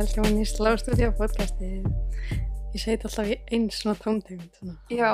[0.00, 1.82] velkomin í Slástúdíu podcasti.
[2.72, 4.54] Ég segi alltaf í eins svona tóntegund.
[4.56, 4.76] Svona.
[4.88, 5.10] Já.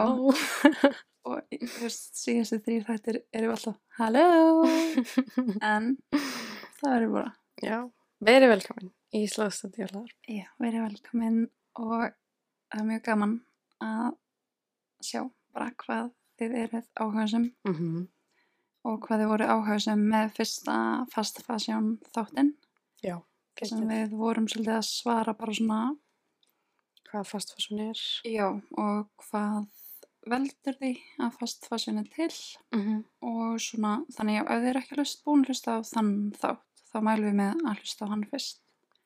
[1.27, 1.57] Og
[1.91, 4.23] síðastu þrýr þættir eru alltaf Halló
[5.73, 5.89] en
[6.79, 7.33] það verður bara
[7.65, 7.79] Já,
[8.23, 9.89] verið velkomin í Slástúdíu
[10.31, 11.41] já, verið velkomin
[11.83, 13.37] og það er mjög gaman
[13.83, 14.15] að
[15.03, 15.25] sjá
[15.57, 18.09] bara hvað þið eruð áhugasum Mm -hmm.
[18.87, 20.77] og hvað þið voru áhugasum með fyrsta
[21.11, 22.55] fast fashion þáttinn
[23.03, 23.19] Já,
[23.65, 25.81] sem við vorum svolítið að svara bara svona
[27.07, 28.01] Hvað fastfassun er.
[28.27, 28.47] já,
[28.77, 29.67] og hvað
[30.27, 30.93] veldur því
[31.23, 32.31] að fast fashion er til
[32.75, 33.05] Mm -hmm.
[33.23, 36.67] og svona, þannig að ef þið eru ekki hlust, búin að hlusta á þann þátt,
[36.93, 38.61] þá mælum við með að hlusta á hann fyrst.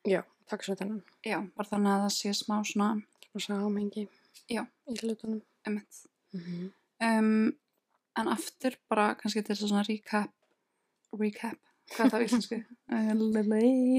[0.05, 1.03] Já, takk svo þennan.
[1.23, 3.01] Já, bara þannig að það sé smá svona,
[3.33, 4.09] Og svo ámengi
[4.49, 4.67] Já.
[4.89, 5.41] í hlutunum.
[5.67, 5.81] Mm
[6.33, 6.71] -hmm.
[6.99, 7.57] Um,
[8.17, 10.31] en aftur bara kannski til þess að svona recap,
[11.19, 11.57] recap,
[11.93, 12.59] hvað það á íslensku?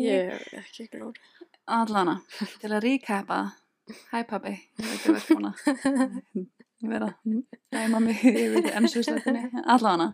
[0.05, 1.23] Ég er ekki glóri.
[1.73, 2.17] Allana,
[2.61, 3.39] til að recapa,
[4.11, 5.53] hæ pabbi, ég veit ekki verið svona,
[6.93, 7.37] vera að
[7.77, 10.13] dæma mig yfir ennsvísleitinni, allana.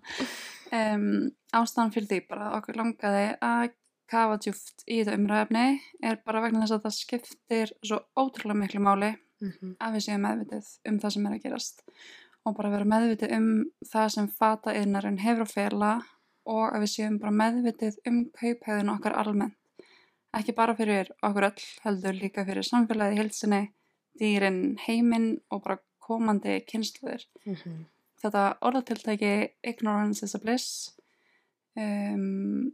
[0.69, 3.70] Um, ástæðan fyrir því bara að okkur langaði að
[4.08, 5.64] kafa djúft í þetta umræðefni
[6.05, 9.74] er bara vegna þess að það skiptir svo ótrúlega miklu máli Mm -hmm.
[9.78, 11.83] að við séum meðvitið um það sem er að gerast
[12.44, 13.50] og bara vera meðvitið um
[13.92, 15.91] það sem fata innarinn hefur að fela
[16.48, 19.54] og að við séum bara meðvitið um kauphæðinu okkar almennt
[20.38, 23.62] ekki bara fyrir okkur öll heldur líka fyrir samfélagið í heilsinni
[24.20, 27.84] dýrin, heiminn og bara komandi kynsluðir Mm -hmm.
[28.22, 29.32] þetta orðatiltæki
[29.62, 30.94] ignorance is a bliss
[31.77, 32.72] um,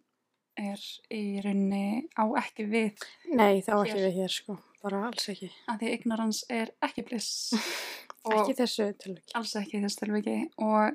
[0.57, 3.03] er í rauninni á ekki við
[3.35, 4.59] Nei, þá ekki við hér sko.
[4.85, 5.51] Bara alls ekki.
[5.69, 7.53] að því ignorance er ekki bliss
[8.35, 9.25] Ekki þessu tilvæg.
[9.35, 10.95] alls ekki þessu tilviki og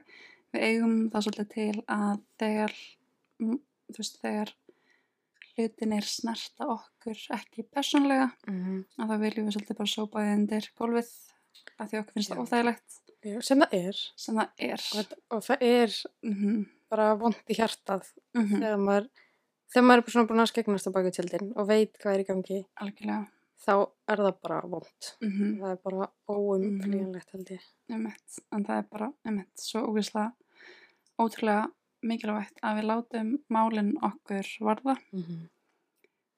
[0.53, 2.73] við eigum það svolítið til að þegar
[3.39, 4.53] þú veist, þegar
[5.55, 8.83] hlutinir snerta okkur ekki persónlega Mm -hmm.
[9.03, 11.09] að þá viljum við svolítið bara sópa þið undir gólfið
[11.79, 12.41] að því okkur finnst það Já.
[12.43, 12.89] óþægilegt
[13.43, 13.95] Sem það er.
[14.15, 15.05] sem það er Og,
[15.35, 15.89] og það er
[16.23, 16.65] mm -hmm.
[16.89, 18.59] bara vond í hjartað Mm -hmm.
[18.59, 19.09] þegar maður
[19.73, 22.19] þegar maður er bara svona búin að skegnast á baku tjaldin og veit hvað er
[22.19, 23.27] í gangi algjörlega
[23.59, 23.73] þá
[24.11, 25.55] er það bara vond mm -hmm.
[25.61, 30.31] það er bara óumflýjanlegt held ég Emmett, en það er bara, emmett, svo ógeðslega
[31.19, 31.67] ótrúlega
[32.01, 35.41] mikilvægt að við látum málinn okkur varða mm -hmm.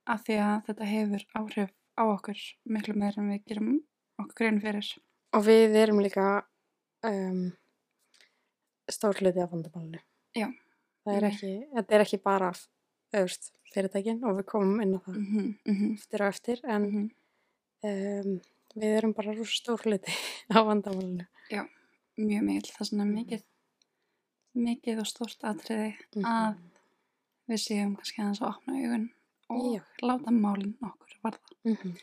[0.06, 3.72] af því að þetta hefur áhrif á okkur miklu meir en við gerum
[4.20, 4.88] okkur grein fyrir.
[5.34, 6.46] og við erum líka
[7.04, 7.52] um,
[8.90, 10.00] stór hluti af vandamálinu
[10.36, 10.48] Já.
[11.06, 12.52] það er ekki, þetta er ekki bara
[13.14, 16.60] auðvist fyrirtækin og við komum inn á það Mm -hmm, mm -hmm, eftir og eftir
[16.64, 16.92] en mm
[17.84, 18.26] -hmm.
[18.26, 18.42] um,
[18.76, 20.12] við erum bara rosa stór hluti
[20.56, 21.26] af vandamálinu
[22.18, 23.42] Mjög mikil, það er svona mikið,
[24.54, 26.26] mikið og stórt atriði Mhm.
[26.26, 26.56] að
[27.50, 29.10] við séum kannski aðeins að opna augun
[29.50, 29.82] og Já.
[30.02, 31.40] láta málinn okkur varða.
[31.64, 31.96] mm.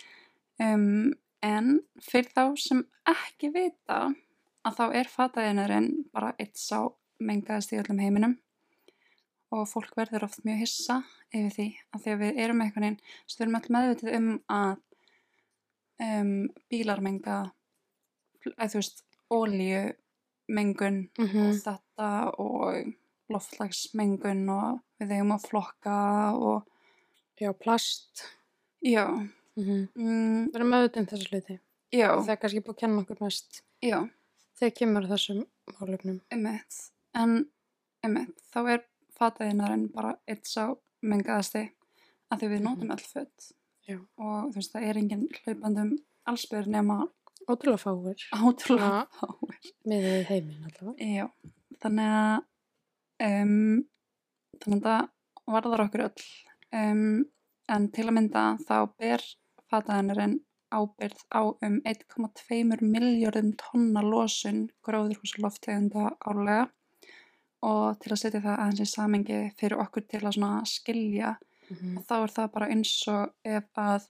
[0.61, 4.15] Um, en fyrir þá sem ekki vita
[4.65, 6.89] að þá er fataðinurinn bara eitt sá
[7.21, 8.39] mengaðist í öllum heiminum
[9.55, 13.01] og fólk verður oft mjög hissa yfir því að því að við erum einhvern veginn,
[13.27, 14.75] svo við erum alltaf meðvitið um að
[16.05, 16.33] um,
[16.71, 17.39] bílar menga
[18.55, 19.83] eða þú veist, ólíu
[20.49, 21.39] mengun Mhm.
[21.45, 22.11] og þetta
[22.41, 22.95] og
[23.29, 25.97] loftlagsmengun og við eigum að flokka
[26.37, 26.65] og
[27.41, 28.25] já, plast.
[28.83, 29.89] Já, mm -hmm.
[29.95, 31.59] mm, við erum auðvitað um þessu hluti.
[31.93, 34.09] Já, það er kannski búið að kenna okkur mest já.
[34.59, 35.47] þegar kemur þessum
[35.81, 36.21] málefnum.
[36.31, 37.51] Emmett, en
[38.05, 38.85] emmett, þá er
[39.21, 41.71] fataðinarinn bara eitt sá mengaðasti
[42.33, 42.67] að því við Mhm.
[42.69, 43.53] nótum öll föt.
[43.89, 43.97] Já.
[44.19, 45.91] og þú veist, það er engin hlaupandum
[46.29, 47.09] allsbyr nema
[47.49, 48.17] ótrúlega fáir.
[48.37, 49.71] Átrúlega fáir.
[49.87, 51.07] með heiminn allavega.
[51.17, 51.31] Já,
[51.81, 52.45] þannig að
[53.43, 53.85] um,
[54.61, 55.09] þannig að það
[55.55, 56.27] varðar okkur öll.
[56.73, 57.25] Um,
[57.69, 59.25] en til að mynda þá ber
[59.73, 60.37] fataðinarinn
[60.71, 66.69] ábyrð á um 1,2 miljardum tonna losun gróðurhúsaloftegunda árlega
[67.67, 71.97] og til að setja það aðeins í samengi fyrir okkur til að skilja mm -hmm.
[71.99, 74.09] og þá er það bara eins og ef að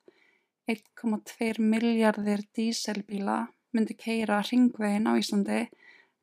[0.69, 5.69] 1,2 miljardir díselbíla myndi keira ringvegin á Íslandi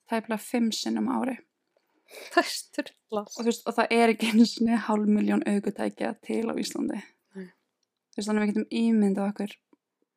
[0.10, 1.38] tæplega 5 sinnum ári.
[2.31, 6.54] Það er styrlast og, og það er ekki einu sinni hálf miljón augutækja til á
[6.54, 7.01] Íslandi.
[7.36, 9.56] Þú veist þannig að við getum ímyndað okkur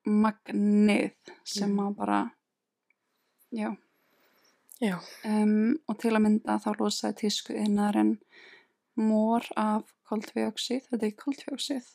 [0.08, 1.14] magnið
[1.44, 1.80] sem Mm.
[1.86, 2.18] að bara
[3.52, 3.76] já,
[5.26, 8.16] um, og til að mynda þá losaði tísku innarinn
[8.98, 11.88] mór af koldvíoxíð, þetta er koldvíoxíð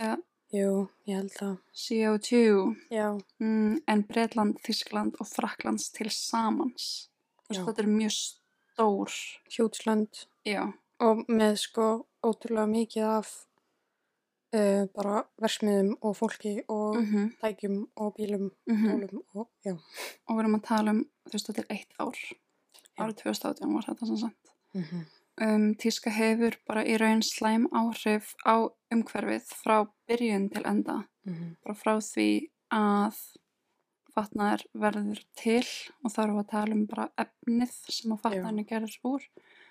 [0.00, 0.16] eða
[0.54, 1.54] jú, ég held það.
[1.74, 2.40] CO2
[2.92, 3.08] já,
[3.40, 7.08] mm, en Bretland, Þískland og Fraklands til samans.
[7.48, 9.16] Þetta er mjög stór
[9.52, 11.88] hjútslönd já, og með sko
[12.24, 13.45] ótrúlega mikið af
[14.54, 18.90] uh, bara versmiðum og fólki og mm tækjum og bílum, -hmm.
[18.90, 19.72] tólum og já.
[20.26, 22.16] og við erum að tala um þú veist þetta er eitt ár
[22.98, 24.36] árið 2018 var þetta sem sagt
[24.74, 25.04] Mm -hmm.
[25.46, 31.56] um, tíska hefur bara í raun slæm áhrif á umhverfið frá byrjun til enda Mhm.
[31.64, 33.16] bara frá því að
[34.14, 35.66] fatnaður verður til
[36.04, 39.22] og við að tala um bara efnið sem að fatnaðinu gerður úr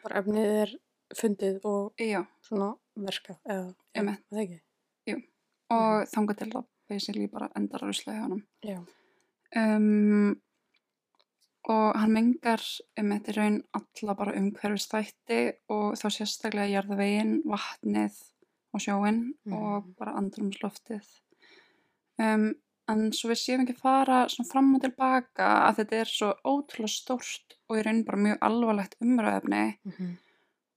[0.03, 0.75] Bara efnið er
[1.13, 4.23] fundið og já, svona verkað eða, já, Einmitt.
[4.31, 4.61] það ekki.
[5.69, 8.77] og þangað til það basically bara endar rusla hjá honum Já.
[9.57, 10.35] um,
[11.67, 12.61] og hann mengar
[13.01, 15.39] um þetta raun alla bara umhverfistætti
[15.73, 18.19] og þá sérstaklega jarðavegin, vatnið
[18.75, 19.95] og sjóin og Mhm.
[19.97, 21.07] bara andrumsloftið
[22.19, 22.53] um,
[22.87, 26.93] en svo við séum ekki fara svona fram og tilbaka að þetta er svo ótrúlega
[26.93, 30.13] stórt og í raun bara mjög alvarlegt umræðefni Mm -hmm.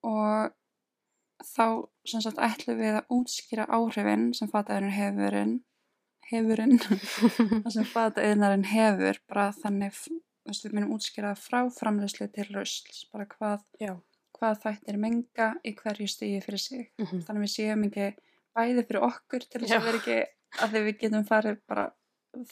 [0.06, 0.52] Og
[1.44, 1.64] þá
[2.08, 5.56] sem sagt ætlum við að útskýra áhrifin sem fataðurinn hefurinn
[6.30, 6.78] hefurinn
[7.74, 9.94] sem fataðurinn hefur bara þannig
[10.48, 13.60] við munum útskýra frá framleyslu til rusls bara hvað,
[14.38, 17.22] hvað þættir menga í hverju stíði fyrir sig Mm -hmm.
[17.26, 18.08] þannig við séum ekki
[18.56, 20.18] bæði fyrir okkur til þess að vera ekki
[20.64, 21.84] að við getum farið bara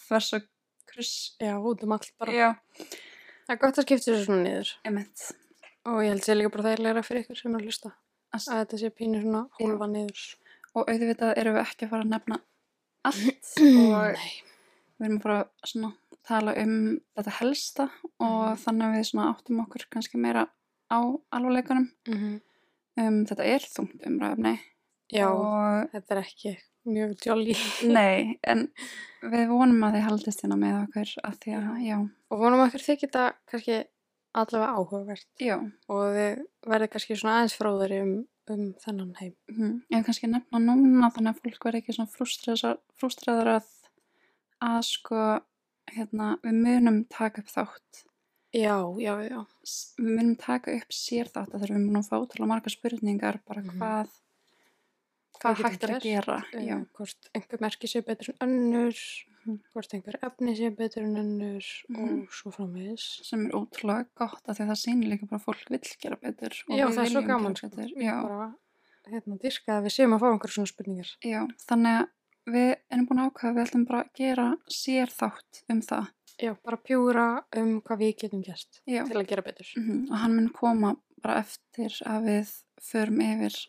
[0.07, 0.43] þvers og
[0.87, 2.33] kruss Já, út um allt bara.
[2.33, 2.51] já,
[3.47, 4.69] Það er gott að skipta þessu svona niður.
[4.85, 5.33] emitt
[5.87, 7.93] Og ég held sér líka bara þægilega fyrir ykkur sem er að hlusta.
[8.35, 10.25] As- Að þetta sé pínu svona hólfa niður.
[10.77, 12.37] og auðvitað erum við ekki að fara að nefna
[13.09, 14.33] allt og Nei.
[14.99, 16.75] við erum bara svona að tala um
[17.17, 17.87] þetta helsta
[18.21, 18.59] og Mhm.
[18.65, 20.49] þannig að við svona áttum okkur kannski meira
[20.93, 20.99] á
[21.33, 21.89] alvarleikunum.
[22.09, 22.41] Mm -hmm.
[22.99, 24.59] Um, þetta er þungt umræfni
[25.13, 26.57] Já, og þetta er ekki
[26.87, 27.55] mjög jolly.
[27.99, 28.69] nei, en
[29.23, 32.85] við vonum að þið haldist hérna með okkur að því að, Og vonum að ykkur
[32.87, 33.85] þykir þetta kannski
[34.43, 35.27] allavega áhugavert.
[35.41, 35.57] já,
[35.89, 36.41] Og þið
[36.73, 38.15] verður kannski svona aðeins fróðari um,
[38.53, 39.35] um þennan heim.
[39.53, 42.15] mm, ef kannski nefna núna þannig að fólk verði ekki svona
[43.01, 43.71] frústræðar, að,
[44.67, 45.23] að sko,
[45.97, 48.05] hérna, við munum taka upp þátt
[48.57, 49.41] Já, já, já.
[50.01, 53.61] við munum taka upp sér þátt að þegar við munum fá að marga spurningar bara
[53.63, 53.77] Mhm.
[53.81, 54.15] hvað
[55.41, 58.97] hvað hægt er að gera já, hvort einhver merki sé betur en önnur,
[59.47, 59.61] Mhm.
[59.75, 62.23] hvort einhver efni sé betur en önnur Mhm.
[62.23, 63.07] og svo framvegis.
[63.25, 66.17] sem er ótrúlega gott af því að það sýnir líka bara að fólk vill gera
[66.17, 67.57] betur Já, það er svo gaman.
[67.57, 67.69] Sko.
[67.69, 67.95] betur.
[68.23, 68.55] Bara,
[69.07, 71.11] hérna, dyrka að við séum að fá einhver svona spurningar.
[71.25, 72.09] já, þannig að
[72.49, 76.09] við erum búin að ákveða að við ætlum bara að gera sér þátt um það
[76.39, 79.05] Já, bara pjúra um hvað við getum gert já.
[79.07, 79.67] til að gera betur.
[79.77, 83.67] Mm og hann mun koma bara eftir að við förum yfir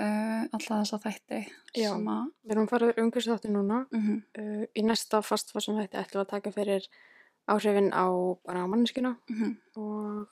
[0.00, 1.40] uh, alla þessa þætti
[1.76, 1.90] Já.
[1.94, 3.86] að Við erum farið umhverfis þátti núna.
[3.92, 4.02] mm
[4.38, 6.88] Uh, í næsta fastfassum þætti ætlum við að taka fyrir
[7.48, 8.06] áhrifin á
[8.44, 9.56] bara manneskina -hmm.
[9.76, 10.28] og,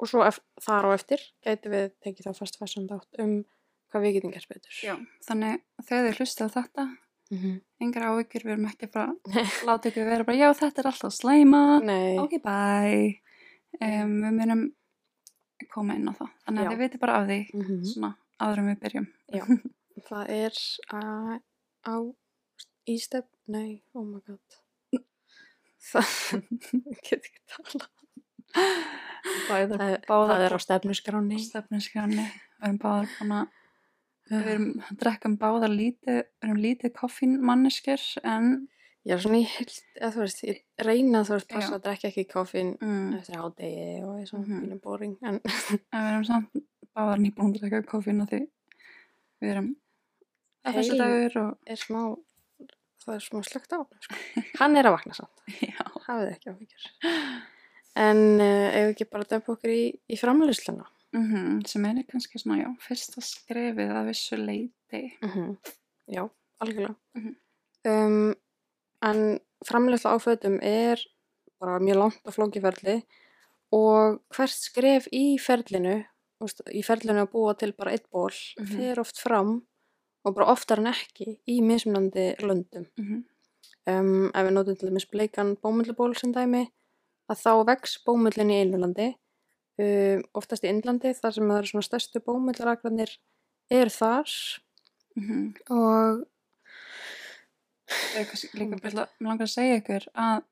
[0.00, 0.22] og svo
[0.60, 3.44] þar á eftir gæti við tekið þá fastfassum þátt um
[3.92, 4.72] hvað við getum gert betur.
[4.82, 4.94] já,
[5.28, 6.88] þannig þegar þið hlustið á þetta
[7.30, 7.60] Mm -hmm.
[7.80, 9.14] engar áhyggjur, við erum ekki bara
[9.66, 11.12] láta ykkur vera bara, já þetta er alltaf
[11.82, 13.20] Nei, ok, bye
[13.82, 14.62] um, við munum
[15.74, 16.66] koma inn á það þannig Já.
[16.66, 17.84] að þið veitir bara af því Mhm.
[17.84, 19.44] svona áður en við byrjum Já.
[20.08, 20.60] það er
[21.00, 21.40] að,
[21.88, 21.94] á
[22.86, 24.58] ístef, nei, oh my god.
[25.86, 26.14] Það,
[26.74, 27.88] ég get ekki tala.
[29.48, 31.38] báðar, Það, það er á stefnuskráni.
[31.42, 33.52] stefninskránni við erum báðar búin að
[34.30, 38.48] við erum að drekka um báðar lítið við erum lítið koffín manneskir en
[39.06, 42.24] Já, svona ég held, eða þú veist, ég reyna þú veist, passa að drekka ekki
[42.32, 44.64] koffin mm, eftir hádegi og svona Mhm.
[44.64, 46.56] pínu boring, en en við erum samt
[46.96, 48.40] báðar nýbúin að drekka koffín því
[49.42, 49.68] við erum
[50.64, 51.02] það er þessi Heim.
[51.02, 52.00] dagur og er smá,
[53.04, 53.78] það er smá slögt á.
[54.06, 54.20] Sko.
[54.60, 55.44] Hann er að vakna samt,
[56.08, 56.88] hafið ekki áhyggjur.
[57.96, 60.88] En uh, ef ekki bara dömpa okkur í, í framlýsluna.
[61.16, 65.54] mm sem er kannski svona, já, fyrsta skrefið að vissu leiti Mm
[66.06, 66.22] Já,
[66.62, 66.94] algjörlega.
[67.18, 67.32] Mhm.
[67.90, 68.34] um,
[69.02, 71.00] en framleysla á fötum er
[71.60, 73.00] bara mjög langt á flókiferli
[73.74, 76.04] og hvert skref í ferlinu,
[76.40, 78.66] veist, í ferlinu að búa til bara eitt ból, Mhm.
[78.76, 79.62] fer oft fram
[80.24, 82.86] og bara oftar en ekki í mismunandi löndum.
[82.98, 83.24] mm
[83.88, 86.64] Um, ef við notum til dæmis bleikan bómulluból sem dæmi,
[87.30, 89.14] að þá vex bómullin í einu landi,
[89.78, 93.12] um, oftast í Indlandi, þar sem það eru svona stærstu bómullaragrarnir
[93.70, 94.26] er þar
[95.16, 95.54] -hmm.
[95.70, 96.26] og
[97.86, 100.42] Það er kannski líka bara, mér langar að segja ykkur að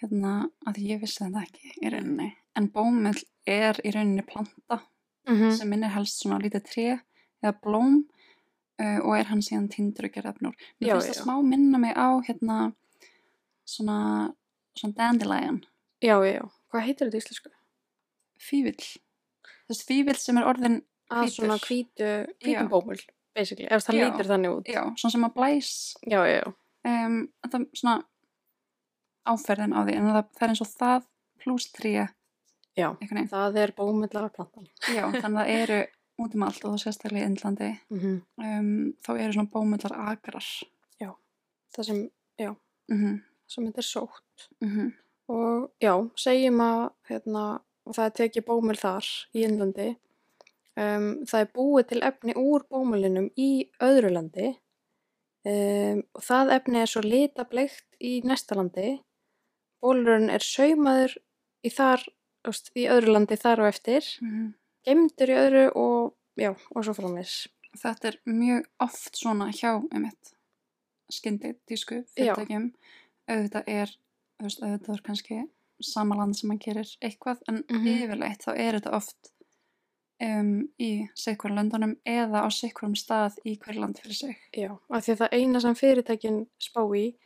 [0.00, 4.80] hérna, að ég vissi þetta ekki í rauninni, en bómull er í rauninni planta
[5.26, 6.86] mm sem minnir helst svona lítið tré
[7.42, 7.94] eða blóm
[8.80, 10.54] uh, og er hann síðan tindur og gerða efnur.
[10.80, 12.72] Mér finnst það smá minna mig á hérna
[13.64, 14.32] svona,
[14.76, 15.62] svona dandelion,
[16.04, 16.44] Já, já, já.
[16.72, 17.50] Hvað heitir þetta í íslensku?
[18.44, 18.84] fívill.
[19.70, 21.34] Þessi fívill sem er orðin Að Hvítur.
[21.36, 22.08] svona hvítu,
[22.42, 23.00] hvítum bómull.
[23.34, 24.04] basically, ef það Já.
[24.08, 24.66] lítur þannig út.
[24.68, 25.70] já, svona sem að blæs
[26.08, 26.52] Já, já, já.
[26.84, 27.96] um, þetta er svona
[29.32, 31.06] áferðin á því en það, það er eins og það
[31.44, 32.06] pluss tríja
[32.74, 32.88] Já,
[33.30, 34.68] það er bómullar plantan.
[34.90, 35.80] já, þannig að það eru
[36.24, 40.46] út um allt og það sérstaklega í Indlandi Mm um, þá eru svona bómullar agrar
[41.74, 42.56] Það sem, mm
[42.98, 43.20] -hmm.
[43.46, 44.50] sem þetta er sótt.
[44.60, 44.92] Mm
[45.28, 47.60] Og já, segjum að hérna,
[47.94, 49.96] það er tekið bómul þar í Indlandi.
[50.76, 54.48] Um, það er búið til efni úr bómulinum í öðru landi
[55.46, 59.00] um, og það efni er svo litableikt í næsta landi.
[59.80, 61.16] Bólurinn er saumaður
[61.62, 62.04] í, þar,
[62.52, 64.04] veist, í öðru landi þar og eftir,
[64.84, 67.48] gemdur í öðru og já, og svo framvis.
[67.80, 70.34] þetta er mjög oft svona hjá einmitt
[71.12, 72.68] skyndi tísku fyrirtækjum
[73.28, 73.90] auðvitað er
[74.40, 75.40] auðvitað er kannski
[75.82, 77.86] sama land sem að gerir eitthvað en Mhm.
[77.86, 79.32] yfirleitt þá er þetta oft
[80.22, 85.04] um, í sikkurum löndunum eða á sikkurum stað í hver land fyrir sig Já, af
[85.04, 87.16] því að það eina sem fyrirtækin spá í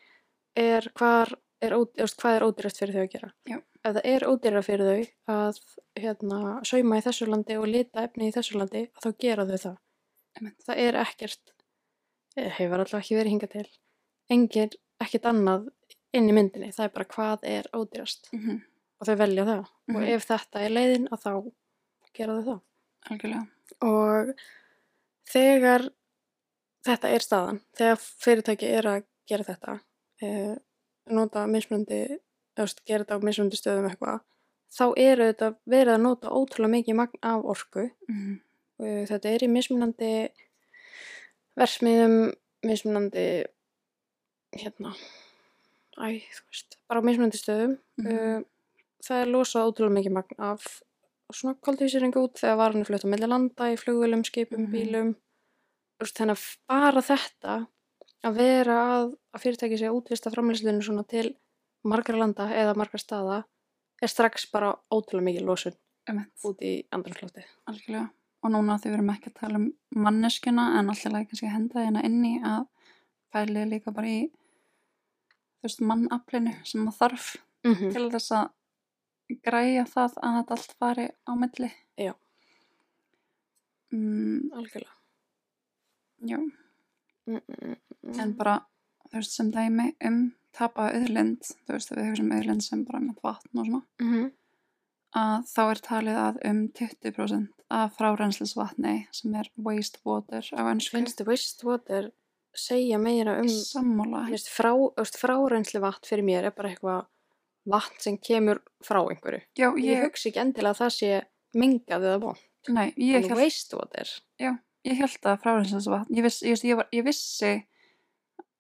[0.57, 1.73] er er,
[2.19, 3.33] hvað er ódýrast fyrir þau að gera.
[3.49, 3.59] Já.
[3.85, 5.59] Ef það er ódýra fyrir þau að
[5.99, 9.77] hérna, sauma í þessu landi og lita efni í þessu landi, þá gera þau það.
[10.67, 11.53] Það er ekkert,
[12.37, 13.69] eh, hefur alltaf ekki verið hingað til,
[14.31, 14.71] engir
[15.01, 15.69] ekkert annað
[16.13, 16.73] inn í myndinni.
[16.75, 18.61] Það er bara hvað er ódýrast mm -hmm.
[19.01, 19.65] og þau velja það.
[19.89, 20.09] Og Mhm.
[20.15, 21.53] ef þetta er leiðin, að þá
[22.15, 22.61] gera þau það.
[23.11, 23.49] algjörlega
[23.83, 24.35] og
[25.31, 25.91] þegar
[26.85, 29.81] þetta er staðan, þegar fyrirtæki er að gera þetta
[30.23, 30.57] eh,
[31.07, 32.19] nota mismunandi
[32.67, 34.21] veist, gera þetta á mismunandi stöðum eitthvað
[34.79, 38.39] þá eru þetta verið að nota ótrúlega mikið magn af orku mm -hmm.
[38.79, 40.29] Þetta er í mismunandi
[41.59, 42.33] versmiðum
[42.67, 43.25] mismunandi
[44.59, 44.93] hérna
[45.99, 48.07] æ, þú veist, bara á mismunandi stöðum Mhm.
[48.13, 48.43] uh,
[49.03, 50.83] það er losað ótrúlega mikið magn af
[51.33, 54.73] svona koldvísýringu út þegar varan er flutt á milli landa í flugvélum, skipum, Mhm.
[54.73, 55.17] bílum
[55.99, 57.67] Þú veist, þannig að bara þetta
[58.23, 61.35] að vera að, að fyrirtæki að útvista framleyslunum svona til
[61.85, 63.43] margra landa eða margra staða
[64.03, 65.79] er strax bara ótrúlega mikið losun
[66.49, 68.09] út í andrumslóti algjörlega
[68.43, 69.69] og núna því við erum ekki að tala um
[70.07, 72.69] manneskjuna en alltaf kannski að henda hérna inni að
[73.35, 74.21] pæli líka bara í
[75.59, 77.27] þú veist mannaflinu sem það þarf
[77.65, 77.93] mm -hmm.
[77.93, 78.47] til þess að
[79.45, 81.71] græja það að þetta allt fari á milli.
[81.99, 82.15] Já.
[83.93, 84.99] Mm, algjörlega
[86.21, 88.21] já, mm -mm.
[88.21, 88.67] en bara,
[89.11, 93.23] þú veist, sem dæmi um tapaða auðlind, þú veist, við hugsaum auðlind sem bara með
[93.23, 94.31] vatn og svona, mm -hmm.
[95.23, 101.21] að þá er talið að um 20% af frárenslisvatni sem er wastewater á ennsku, finnst
[101.21, 102.11] þið wastewater
[102.57, 104.73] segja meira um sammála, frá,
[105.81, 107.07] vatn fyrir mér er bara eitthvað
[107.69, 109.43] vatn sem kemur frá einhverju.
[109.59, 111.11] Já, ég, ég, hugsi ekki endilega að það sé
[111.59, 112.39] mengað eða von
[112.69, 114.15] nei, ég en held, wastewater.
[114.87, 117.53] Ég held að frárenslisvatn, ég, viss, ég, ég, var, ég vissi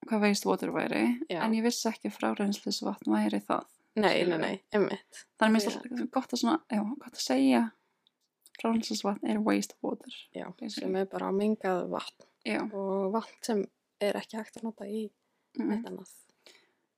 [0.08, 1.42] hvað wastewater væri, Já.
[1.44, 3.66] en ég vissi ekki að frárenslisvatn væri það.
[3.98, 7.62] nei, nei, nei, emmitt Þannig minnst alltaf gott að, svona, já, gott að segja
[8.60, 10.14] frálensisvatn er wastewater.
[10.34, 12.62] já, sem er bara mengað vatn Já.
[12.72, 13.64] og vatn sem
[14.00, 15.08] er ekki hægt að nota í
[15.58, 15.68] Mm.
[15.70, 16.10] neitt annað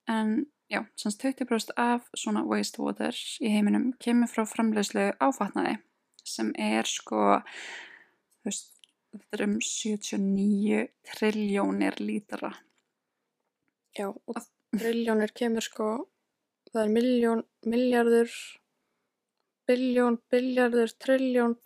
[0.09, 5.79] En já, semst 20% af svona wastewater í heiminum kemur frá framleiðslu áfatnaði
[6.25, 7.40] sem er sko,
[8.43, 8.73] þú veist,
[9.14, 12.52] þetta er um 79 triljónir lítra.
[13.97, 14.41] Já, og
[14.77, 15.91] triljónir kemur sko.
[16.71, 18.31] Það er miljón, miljardur
[19.71, 21.57] biljón, biljardur, trilljón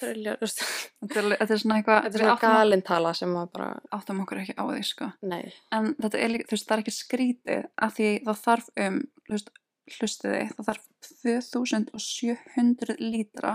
[0.00, 0.62] triljar, þú veist,
[1.04, 4.40] Þetta er, þetta er svona eitthvað, þetta er svona galintala sem maður bara, áttum okkur
[4.42, 5.10] ekki á því, sko.
[5.30, 5.42] nei.
[5.76, 8.98] En þetta er líka, þú veist, það er ekki skrítið að því það þarf um,
[9.20, 9.52] þú veist,
[9.98, 13.54] hlustiði, það þarf 2700 lítra,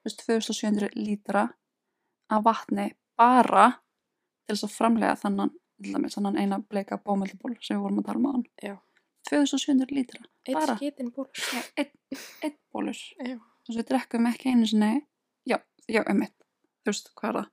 [0.00, 1.44] þú veist, 2700 lítra
[2.32, 2.88] af vatni
[3.20, 3.68] bara
[4.46, 8.26] til þess að framlega þannan, þannan eina bleika bómölduból sem við vorum að tala um
[8.26, 8.46] á hann.
[8.62, 8.76] Já.
[9.30, 10.76] 2700 lítra, eitt Bara?
[10.78, 11.90] skítin búr Já, einn
[12.44, 12.98] ein bólur.
[13.18, 13.38] Já.
[13.66, 14.90] Þess að við drekkum ekki einu sinni,
[15.46, 15.58] já,
[15.90, 16.34] já, einmitt,
[16.86, 17.52] þú veist, hvað er það?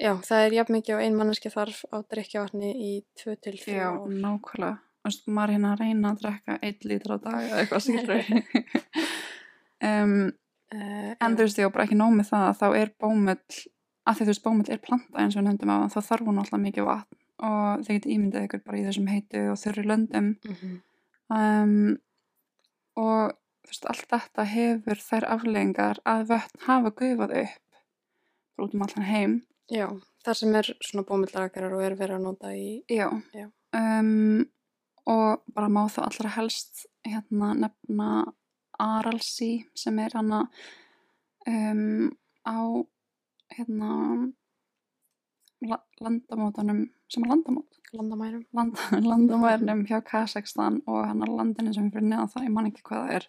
[0.00, 2.92] já, það er jafn mikið og ein manneski þarf á drikkjavatni í
[3.22, 4.80] 2 til 3 Já, ár nákvæmlega.
[5.00, 7.84] Þú veist, maður er hérna að reyna að drekka 1 lítra á dag eða eitthvað
[7.86, 8.22] skilur.
[9.86, 10.16] um,
[10.74, 13.38] uh, en þú veist, ég var bara ekki nóg með það að þá er bómull,
[14.10, 16.42] að því þú veist, bómull er planta eins og við nefndum á, þá þarf hún
[16.42, 20.30] alltaf mikið vatn og þið getið ímyndið ykkur bara í þessum heitu og þurri löndum.
[20.44, 20.78] mm -hmm.
[21.30, 22.00] Um,
[22.98, 28.82] og þú veist, allt þetta hefur þær afleggingar að vötn hafa gufað upp út um
[28.82, 29.42] allan heim.
[29.70, 29.86] já,
[30.24, 33.08] þar sem er svona bómillakarar og er verið að nota í Já.
[33.32, 33.46] Já.
[33.72, 34.50] Um,
[35.06, 38.10] og bara má það allra helst hérna nefna
[38.80, 40.48] Aralsí sem er hana
[41.46, 42.10] um,
[42.42, 42.58] á
[43.54, 43.92] hérna
[45.66, 48.44] la landamótunum, sem er landamót, landamærum.
[48.56, 48.76] Land,
[49.10, 52.82] landamærnum hjá Kazakstan og hann á landinu sem er fyrir neðan það, ég man ekki
[52.86, 53.26] hvað það er.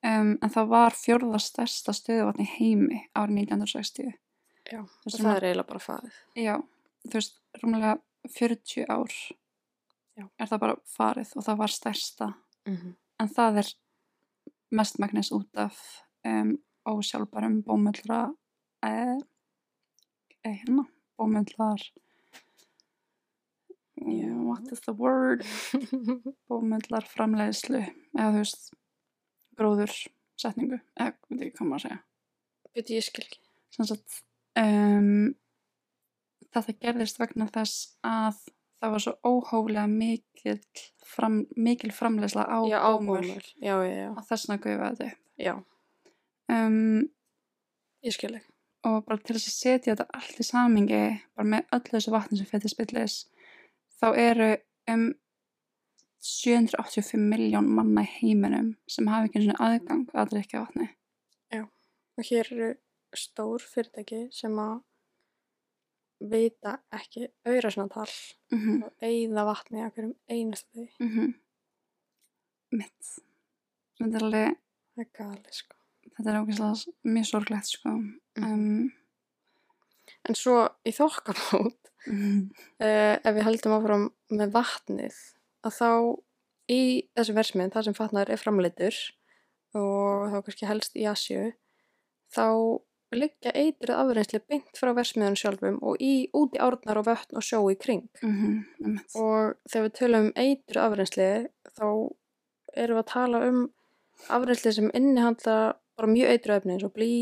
[0.00, 4.14] Um, en það var fjórða stærsta stöðuvatn í heimi árið 1960.
[4.70, 6.14] Já, það maður- er eiginlega bara farið.
[6.38, 6.54] Já,
[7.08, 7.92] þú veist, rúmlega
[8.38, 9.12] 40 ár
[10.20, 10.24] Já.
[10.38, 12.34] er það bara farið og það var stærsta.
[12.66, 13.68] Mm En það er
[14.72, 15.76] mestmægnis út af
[16.24, 16.54] um,
[16.88, 18.20] ósjálfbærum bómullra,
[18.86, 19.18] eh,
[20.48, 20.62] eh,
[21.20, 21.80] hérna, bómullar,
[23.96, 24.44] Já.
[24.44, 25.44] what is the word?
[26.48, 27.82] Bómullar framleiðslu,
[28.16, 28.70] eða þú veist,
[29.58, 29.92] gróður
[30.40, 32.00] setningu, eða veit ekki hvað maður að segja.
[32.74, 33.40] Veit ég skil ekki.
[33.70, 34.22] sem sagt
[34.58, 35.34] um,
[36.50, 38.40] þetta gerðist vegna þess að
[38.80, 40.56] það var svo óhóflega mikil,
[41.04, 42.80] fram, mikil framleysla á já.
[42.88, 45.26] og þess vegna gufa þetta upp.
[45.40, 45.54] Já,
[46.52, 47.04] um,
[48.06, 48.49] ég skil ekki.
[48.88, 51.02] Og bara til þess að setja þetta allt í samingi
[51.36, 53.16] bara með öllu þessu vatni sem fyrir spillis
[54.00, 54.52] þá eru
[54.90, 55.10] um
[56.20, 60.90] 785 miljón manna í heiminum sem hafa ekki einu sinni aðgang að drikja vatni
[62.20, 62.66] Og hér eru
[63.16, 64.80] stór fyrirtæki sem að
[66.30, 68.10] vita ekki auðra svona tal
[68.52, 68.82] mm -hmm.
[68.84, 70.86] og eigða vatni á hverjum einasta því.
[71.00, 71.32] mm -hmm.
[72.76, 73.04] mitt
[73.98, 74.58] þetta er alveg
[74.94, 75.79] Það er gali, sko.
[76.20, 77.94] Þetta er ógeðslega mjög sorglegt sko.
[78.40, 78.90] Um,
[80.28, 82.40] En svo í þokkabót, mm,
[82.82, 85.16] uh, ef við heldum áfram með vatnið,
[85.64, 85.90] að þá
[86.70, 86.82] í
[87.16, 89.00] þessu versmið, þar sem fatnaður er framleitur
[89.78, 91.50] og þá kannski helst í Asju,
[92.34, 92.46] þá
[93.16, 97.46] liggja eitruð afreynsli beint frá versmiðun sjálfum og í út í árnar og vötn og
[97.46, 98.06] sjó í kring.
[98.22, 101.30] mm -hmm, Og þegar við tölum um eitruð afreynsli,
[101.74, 101.86] þá
[102.76, 103.70] erum við að tala um
[104.28, 107.12] afreynsli sem innihandla bara mjög eitruð efni eins og blí,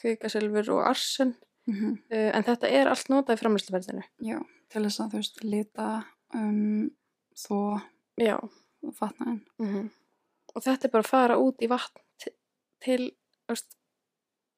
[0.00, 1.34] kvikasilfur og arsen.
[1.66, 1.98] mm -hmm.
[2.14, 4.02] Uh, en þetta er allt notað í framleysluferðinu.
[4.22, 4.38] já,
[4.68, 6.90] til þess að þú veist lita um,
[7.34, 7.80] þó
[8.20, 8.36] Já.
[8.92, 9.90] fatnaðin Mm
[10.54, 12.00] Og þetta er bara að fara út í vatn
[12.82, 13.12] til,
[13.48, 13.76] veist,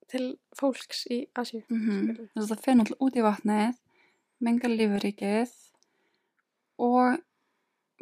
[0.08, 1.64] til fólks í Asíu.
[1.68, 2.28] mm -hmm.
[2.48, 3.74] Það fer náttúrulega út í vatnið
[4.40, 5.50] mengar lífuríkið
[6.78, 7.18] og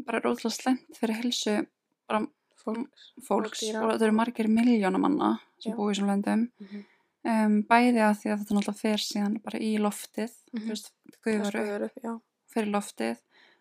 [0.06, 1.66] bara ótrúlega slemt fyrir helsu
[2.08, 2.26] bara
[2.64, 3.12] Fólks.
[3.26, 5.76] fólks og þetta eru margir miljóna manna sem Já.
[5.76, 6.84] búi í þessum löndum Mm -hmm.
[7.30, 10.92] um, bæði að því að þetta náttúrulega fer síðan bara í loftið þú veist,
[11.24, 12.22] gufar upp upp.
[12.56, 13.16] Í loftið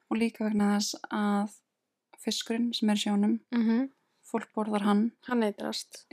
[0.09, 1.55] og líka vegna þess að
[2.19, 3.89] fiskurinn sem er í sjónum Mm -hmm.
[4.23, 6.05] fólk borðar hann Hann eitrast.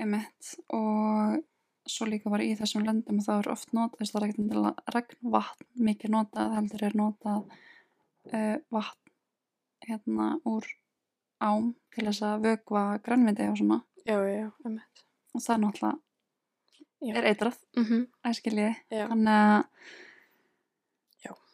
[0.70, 1.42] og
[1.86, 4.38] svo líka bara í þessum löndum þá er oft notað, þess að það er ekkert
[4.38, 7.42] endilega regnvatn mikið notað, heldur er notað
[8.32, 9.10] uh, vatn
[9.86, 10.64] hérna úr
[11.40, 15.04] ám til þess að vögva grænviti og svona Já, já, emitt.
[15.34, 15.98] og það er náttúrulega
[17.02, 17.16] Já.
[17.16, 18.06] er eitrað, Mm -hmm.
[18.24, 19.64] æskiljiði þannig að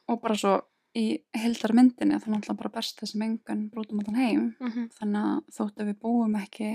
[0.09, 0.55] og bara svo
[0.99, 4.89] í heildar myndinni þá náttúrulega bara best þessi mengun brútum á þann heim Mm -hmm.
[4.99, 6.71] þannig að þótt að við búum ekki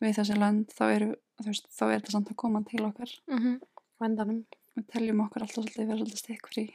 [0.00, 1.14] við þessi lönd þá, eru,
[1.46, 3.10] veist, þá er þetta samt að koma til okkar
[4.00, 4.44] Vendanum.
[4.76, 6.74] við teljum okkur alltaf svolítið vera svolítið stikk frí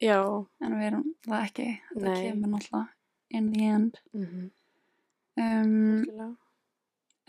[0.00, 0.46] Já.
[0.60, 2.30] en við erum það ekki þetta Nei.
[2.30, 2.88] kemur náttúrulega
[3.30, 4.50] in the end Mm -hmm.
[5.38, 6.36] Um,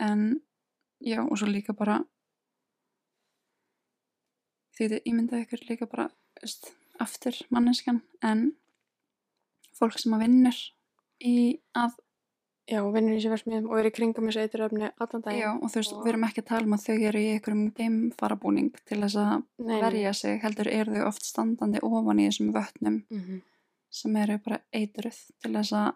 [0.00, 0.40] en
[1.00, 2.00] já og svo líka bara
[4.76, 6.08] því þið ímyndaði ykkur líka bara
[6.40, 6.70] veist,
[7.00, 8.46] aftur manneskjan en
[9.78, 10.62] fólk sem að vinnur
[11.24, 11.34] í
[11.76, 11.98] að
[12.70, 15.40] Já, vinnur í þessu versmiðum og er í kringum þessu eituröfni allan daginn.
[15.42, 17.30] já, og þú veist, og- við erum ekki að tala um að þau eru í
[17.32, 22.28] einhverjum geimfarabúning til þess að Nei, verja sig, heldur eru þau oft standandi ofan í
[22.28, 23.40] þessum vötnum Mm -hmm.
[23.90, 25.94] sem eru bara eitruð til þess að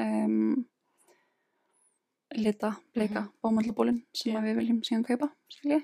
[0.00, 0.66] um,
[2.36, 4.38] lita, bleika mm bómallabólin sem Já.
[4.38, 5.80] að við viljum síðan kaupa skilji.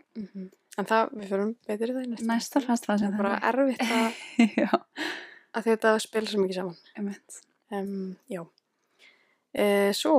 [0.77, 2.27] En það, við förum betur í það næsta.
[2.29, 4.77] Næsta fast það Það sem er bara erfitt að,
[5.57, 7.17] að þetta spila svo mikið saman.
[7.73, 8.43] Um, já.
[9.57, 10.15] E, svo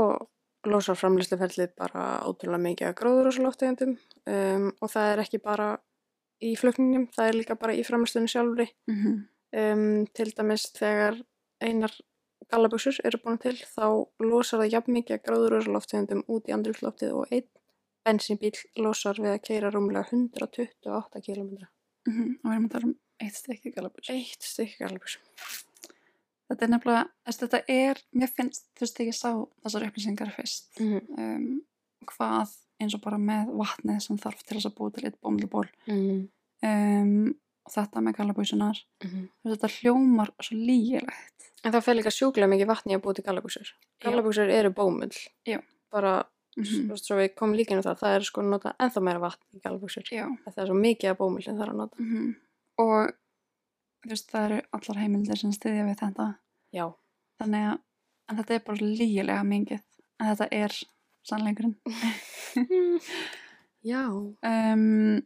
[0.68, 5.72] losar framlýsluferlið bara ótrúlega mikið af gróðurúsaloftegundum um, og það er ekki bara
[6.44, 8.72] í flutningum, það er líka bara í framlýslunum sjálfri.
[8.92, 11.16] Mm Um, til dæmis þegar
[11.64, 11.94] einar
[12.52, 13.86] gallabuxur eru búin til þá
[14.24, 17.48] losar það jafn mikið af gróðurúsaloftegundum út í andrúrsloftið og einn
[18.08, 21.68] bensínbíl losar við að keira rúmlega 128 km.
[22.08, 24.12] og við erum að tala um eitt stykki galabus.
[24.14, 25.24] Eitt stykki gallabuxum.
[26.48, 29.32] Þetta er nefnilega, þetta er, mér finnst, þú veist, ég sá
[29.66, 31.50] þessar upplýsingar fyrst, Mm um,
[32.08, 35.66] hvað eins og bara með vatnið sem þarf til þess að búa til eitt bómluból
[35.90, 36.22] -hmm.
[36.64, 37.36] um,
[37.68, 41.52] og þetta með galabúsunar, Mm þetta hljómar svo lígilegt.
[41.66, 43.70] En það fer líka sjúklega mikið vatni að búið til gallabuxur.
[44.04, 45.14] Gallabuxur eru bómull.
[45.46, 45.62] Já.
[45.92, 46.26] Bara,
[46.58, 49.62] Mm mm svo við komum inn á það, er sko nota ennþá meira vatn í
[49.62, 50.10] gallabuxur.
[50.12, 50.26] Já.
[50.46, 51.98] Það er svo mikið af bómull sem það er að nota.
[52.00, 52.36] Mm
[52.78, 53.12] Og
[54.04, 56.28] þú veist, það eru allar heimildir sem styðja við þetta
[56.76, 56.86] Já.
[57.42, 59.84] þannig að þetta er bara lígilega mingið
[60.18, 60.78] en þetta er
[61.28, 61.76] sannleikurinn
[63.92, 64.04] Já.
[64.52, 65.22] um,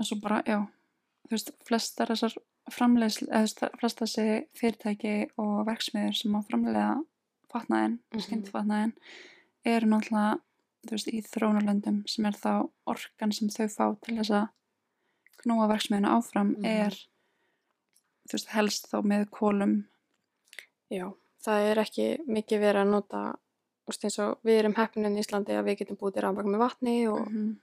[0.00, 0.60] og svo bara, já
[1.30, 2.34] veist, flestar þessar
[2.70, 7.04] flestar þessi fyrirtæki og verksmiður sem á framleiða
[7.52, 8.22] fatnaðin, mm Mhm.
[8.26, 8.92] skyndifatnaðin
[9.64, 10.40] eru náttúrulega,
[10.90, 14.48] veist, í þrónarlöndum sem er þá orkan sem þau fá til þess að
[15.42, 16.64] knúa verksmiðuna áfram Mhm.
[16.66, 16.90] er
[18.28, 19.84] þú veist, helst þá með kólum
[20.90, 21.12] Já.
[21.44, 23.38] Það er ekki mikið verið að nota,
[23.86, 26.58] veist eins og við erum heppinin í Íslandi að við getum búið til rafmagn með
[26.58, 27.56] vatni og, -hmm.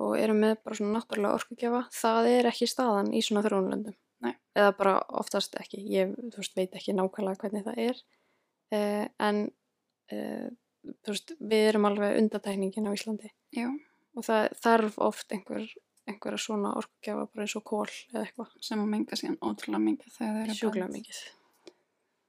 [0.00, 1.82] Og erum með bara svona náttúrulega orkugjafa.
[1.94, 3.94] Það er ekki staðan í svona þróunlöndum.
[4.24, 4.34] Nei.
[4.56, 5.82] Eða bara oftast ekki.
[5.92, 8.00] Ég, veist, veit ekki nákvæmlega hvernig það er.
[8.72, 9.40] Eh, en,
[10.10, 10.48] eh,
[11.06, 13.30] veist, við erum alveg undatækningin á Íslandi.
[13.54, 13.68] já,
[14.16, 15.64] Og það þarf oft einhver,
[16.08, 18.50] einhverja svona orkugjafa bara eins og kól eða eitthvað.
[18.62, 21.18] sem að menga síðan ótrúlega mikið þegar þau eru Sjúklega mikið.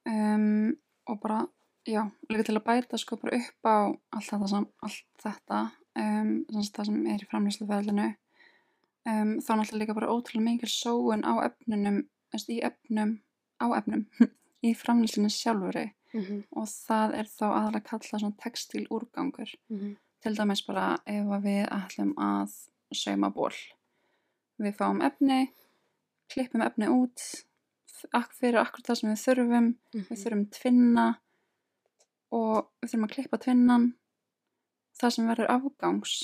[0.08, 1.48] um, og bara,
[1.88, 3.76] já, líka til að bæta sko bara upp á
[4.14, 5.60] allt þetta, allt þetta
[6.00, 11.34] um, það sem er í framlýsluferðinu um, þá náttúrulega líka bara ótrúlega mikil sóun á
[11.48, 12.02] efnunum,
[12.52, 13.18] í efnum
[13.62, 14.08] á efnum,
[14.68, 19.50] í framlýslinu sjálfuri Mm og það er þá aðalega kallað textíl úrgangur
[20.24, 22.54] til dæmis bara ef við ætlum að
[22.96, 23.52] sauma ból
[24.56, 25.50] við fáum efni
[26.32, 27.20] klippum efni út
[28.40, 29.70] fyrir akkur það sem við þurfum.
[29.94, 31.06] Við þurfum tvinna
[32.36, 33.88] og við þurfum að klippa tvinnan
[35.02, 36.16] það sem verður afgangs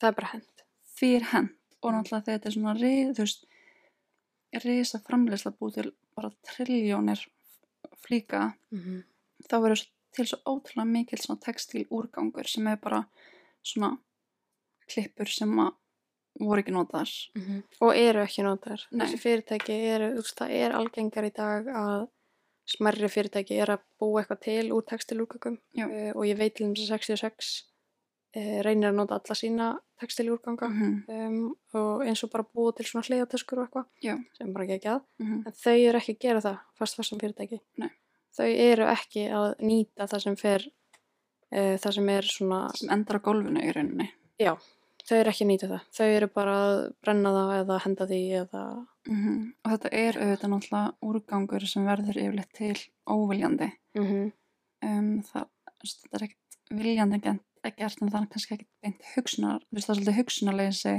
[0.00, 0.64] Það er bara hend.
[0.98, 1.96] því er hent og Mm.
[1.98, 3.44] náttúrulega þegar þetta er svona rið, þú veist
[4.64, 7.26] risa framleysla búið til bara triljónir
[8.02, 9.04] flíka Mm
[9.48, 9.82] þá verður
[10.16, 13.04] til svo ótrúlega mikil svona textíl úrgangur sem er bara
[13.62, 13.92] svona
[14.90, 15.74] klippur sem að
[16.40, 17.12] voru ekki notaðar
[17.80, 18.82] Og eru ekki notar.
[18.90, 19.06] Nei.
[19.06, 22.08] Þessi fyrirtæki eru, þú veist, það er algengar í dag að
[22.66, 26.90] smerri fyrirtæki er að búa eitthvað til úr textilúrgangum uh, og ég veit til þess
[26.90, 27.77] að 66 uh,
[28.36, 31.38] reynir að nota alla sína textilúrganga mm um,
[31.78, 33.68] og eins og bara búa til svona hliðatöskur og
[34.02, 34.14] Já.
[34.14, 35.02] eitthvað sem bara ekki að.
[35.20, 35.46] -hmm.
[35.46, 37.60] En þau eru ekki að gera það, fast fastan fyrirtæki.
[37.76, 37.90] Nei.
[38.36, 40.66] Þau eru ekki að nýta það sem fer,
[41.52, 44.12] uh, það sem er svona, sem endar á gólfinu í rauninni
[45.08, 45.82] þau eru ekki að nýta það.
[45.96, 48.64] Þau eru bara að brenna það eða henda því eða,
[49.08, 52.76] mm og þetta er auðvitað náttúrulega úrgangur sem verður yfirleitt til
[53.08, 54.32] óviljandi mm
[54.84, 55.46] um, það,
[55.80, 57.20] þetta er ekkert viljandi
[57.68, 60.94] gert, gert en það er kannski ekkert beint hugsunar, þú veist það er svolítið hugsunarleysi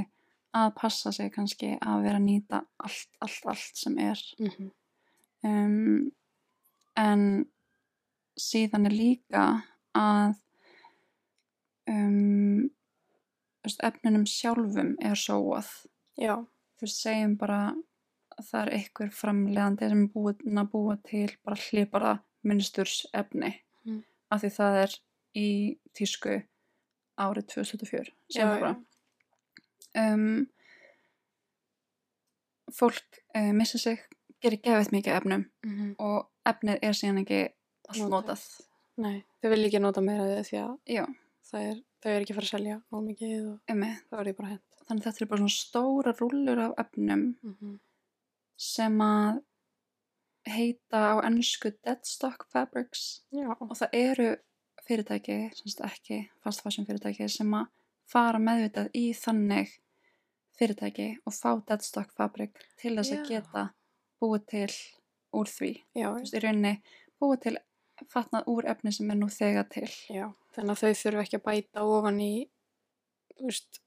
[0.60, 4.22] að passa sig kannski að vera að nýta allt, allt, allt sem er.
[4.42, 4.70] Mm
[5.46, 6.10] um,
[6.98, 7.24] en
[8.40, 9.44] síðan er líka
[9.96, 10.34] að
[11.90, 12.70] um,
[13.64, 15.70] veist, efnunum sjálfum er sóað.
[16.20, 16.36] Já,
[16.78, 17.60] þú veist, segjum bara
[18.36, 22.14] að það er einhver framlegandi sem er búin að búa til bara hlipara
[22.46, 23.58] minnsturs efni.
[23.84, 24.02] Mm.
[24.28, 24.94] af því það er
[25.40, 25.50] í
[25.96, 26.34] tísku
[27.18, 28.62] árið 2004 já, segjum það já.
[28.64, 30.46] bara um,
[32.70, 34.00] fólk uh, missa sig
[34.40, 37.40] gerir gefið mikið efnum Mm og efnið er síðan ekki
[37.90, 38.42] allt Notað.
[39.00, 40.72] Nei, þau vil ekki nota meira af því að
[41.60, 43.58] er, þau er ekki fara að selja nóg mikið og
[44.10, 44.66] það er því bara hent.
[44.88, 47.78] þannig þetta er bara svona stóra rúllur af efnum Mm -hmm.
[48.56, 49.42] sem að
[50.46, 54.36] heita á ennsku deadstock fabrics Já, og það eru
[54.90, 57.68] fyrirtæki, semst ekki fast fashion fyrirtæki sem að
[58.10, 59.76] fara meðvitað í þannig
[60.58, 63.28] fyrirtæki og fá deadstock fabric til þess að Já.
[63.30, 63.66] geta
[64.20, 64.70] búið til
[65.32, 66.72] úr því, já, þú veist, í rauninni
[67.22, 67.56] búið til
[68.10, 70.26] fatnað úr efni sem er nú þegar til já.
[70.56, 72.32] Þannig að þau þurfa ekki að bæta ofan í,
[73.38, 73.80] þú veist,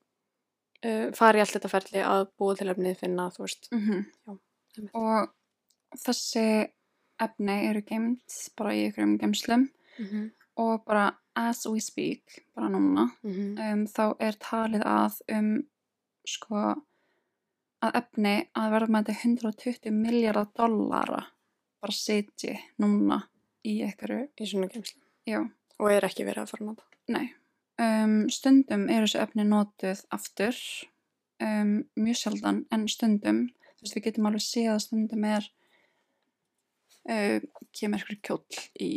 [0.87, 3.67] uh, fara í allt þetta ferli að búa til efnið finna, þú veist.
[3.73, 4.37] mm Já,
[4.77, 4.95] einmitt.
[4.95, 6.45] og þessi
[7.21, 10.31] efni eru geimt bara í ykkurum geimslum Mm -hmm.
[10.57, 15.47] Og bara as we speak, bara núna Mm um, þá er talið að um
[16.29, 16.59] sko
[17.83, 21.23] að efni að verða með þetta 120 miljardar dollara
[21.83, 23.17] bara sitji núna
[23.65, 25.01] í einhverju, Í svona geimslu.
[25.27, 25.41] já,
[25.79, 26.83] Og er ekki verið að fara nota.
[27.09, 27.33] nei
[27.81, 30.55] um, stundum eru þessu efni notuð aftur
[31.41, 35.49] um, mjög sjaldan en stundum þú veist við getum alveg séð að stundum er
[37.09, 37.39] uh,
[37.75, 38.91] kemur einhver kjóll í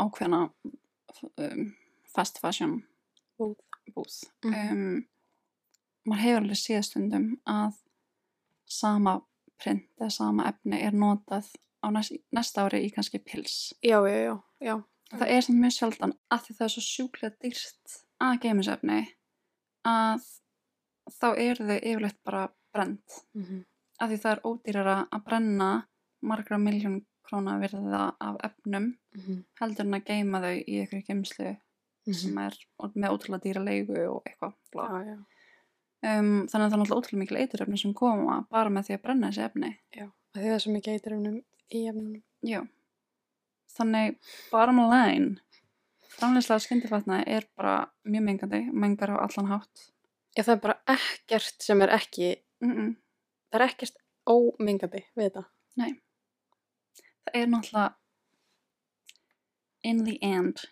[0.00, 0.46] ákveðna
[1.22, 1.74] um,
[2.14, 2.82] fast fashion
[3.38, 3.56] Búð.
[3.94, 4.54] búð Mhm.
[4.72, 5.06] um,
[6.06, 7.74] maður hefur alveg séð stundum að
[8.66, 9.20] sama
[9.58, 11.48] print eða sama efni er notað
[11.84, 14.76] á næst, næsta ári í kannski pils Já, já, já, já.
[15.12, 18.98] það er samt mjög sjaldan að því það er svo sjúklega dýrt að geimisefni
[19.84, 20.24] að
[21.20, 23.02] þá eru þau yfirleitt bara brend
[23.34, 23.64] Mm -hmm.
[24.00, 25.86] af því það er ódýrara að brenna
[26.22, 29.44] margra miljón króna virða af efnum Mhm.
[29.60, 31.56] heldur en að geima þau í einhverju geimslu
[32.12, 32.54] sem er
[32.94, 34.54] með ótrúlega dýra leigu og eitthvað
[35.06, 35.16] já.
[36.02, 39.02] um, þannig að það er náttúrulega ótrúlega mikil eiturefni sem koma bara með því að
[39.02, 40.10] brenna þessi efni Já.
[40.34, 41.36] Því það er svo mikið eiturefnum
[41.70, 42.22] í efnunum.
[42.42, 42.60] Já.
[43.74, 44.16] Þannig,
[44.50, 45.40] bottom line,
[46.14, 49.90] framleyslega skyndifætna er bara mjög mengandi, mengar á allan hátt.
[50.36, 52.96] Já, það er bara ekkert sem er ekki, Mm -mm.
[53.52, 55.44] það er ekkert ómingandi við þetta.
[57.24, 57.94] Það er náttúrulega,
[59.84, 60.64] in the end,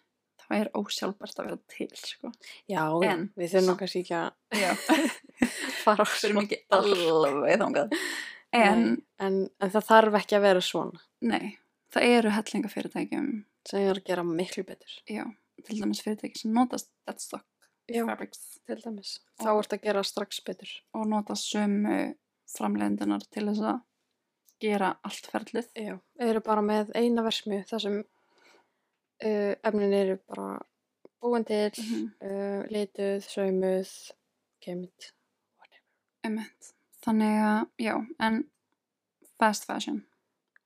[0.43, 2.33] það er ósjálfbært að vera til, sko.
[2.71, 4.73] Já, En- við þurfum nokkað ekki að Já,
[5.85, 6.79] fara á
[7.63, 7.95] þangað.
[8.53, 8.83] En,
[9.19, 11.01] en, en það þarf ekki að vera svona.
[11.25, 11.55] nei,
[11.95, 13.31] það eru hellingafyrirtækjum,
[13.69, 14.99] sem er að gera miklu betur.
[15.09, 15.25] já,
[15.65, 17.47] til dæmis fyrirtæki sem notast deadstock
[17.91, 19.15] Já, fabrics til dæmis.
[19.41, 20.69] Þá ert að gera strax betur.
[20.95, 22.15] og nota sömu
[22.53, 23.81] framleiðendunar til þess að
[24.63, 25.69] gera allt ferlið.
[25.79, 30.61] Já, eru bara með eina versmju þar sem uh, efnin eru bara
[31.23, 32.13] búin til, Mhm.
[32.23, 33.91] uh, lituð, saumuð,
[34.63, 35.13] kemit,
[35.59, 35.87] whatever.
[36.25, 36.73] Emmett.
[37.03, 38.45] Þannig að, já, en
[39.39, 40.05] fast fashion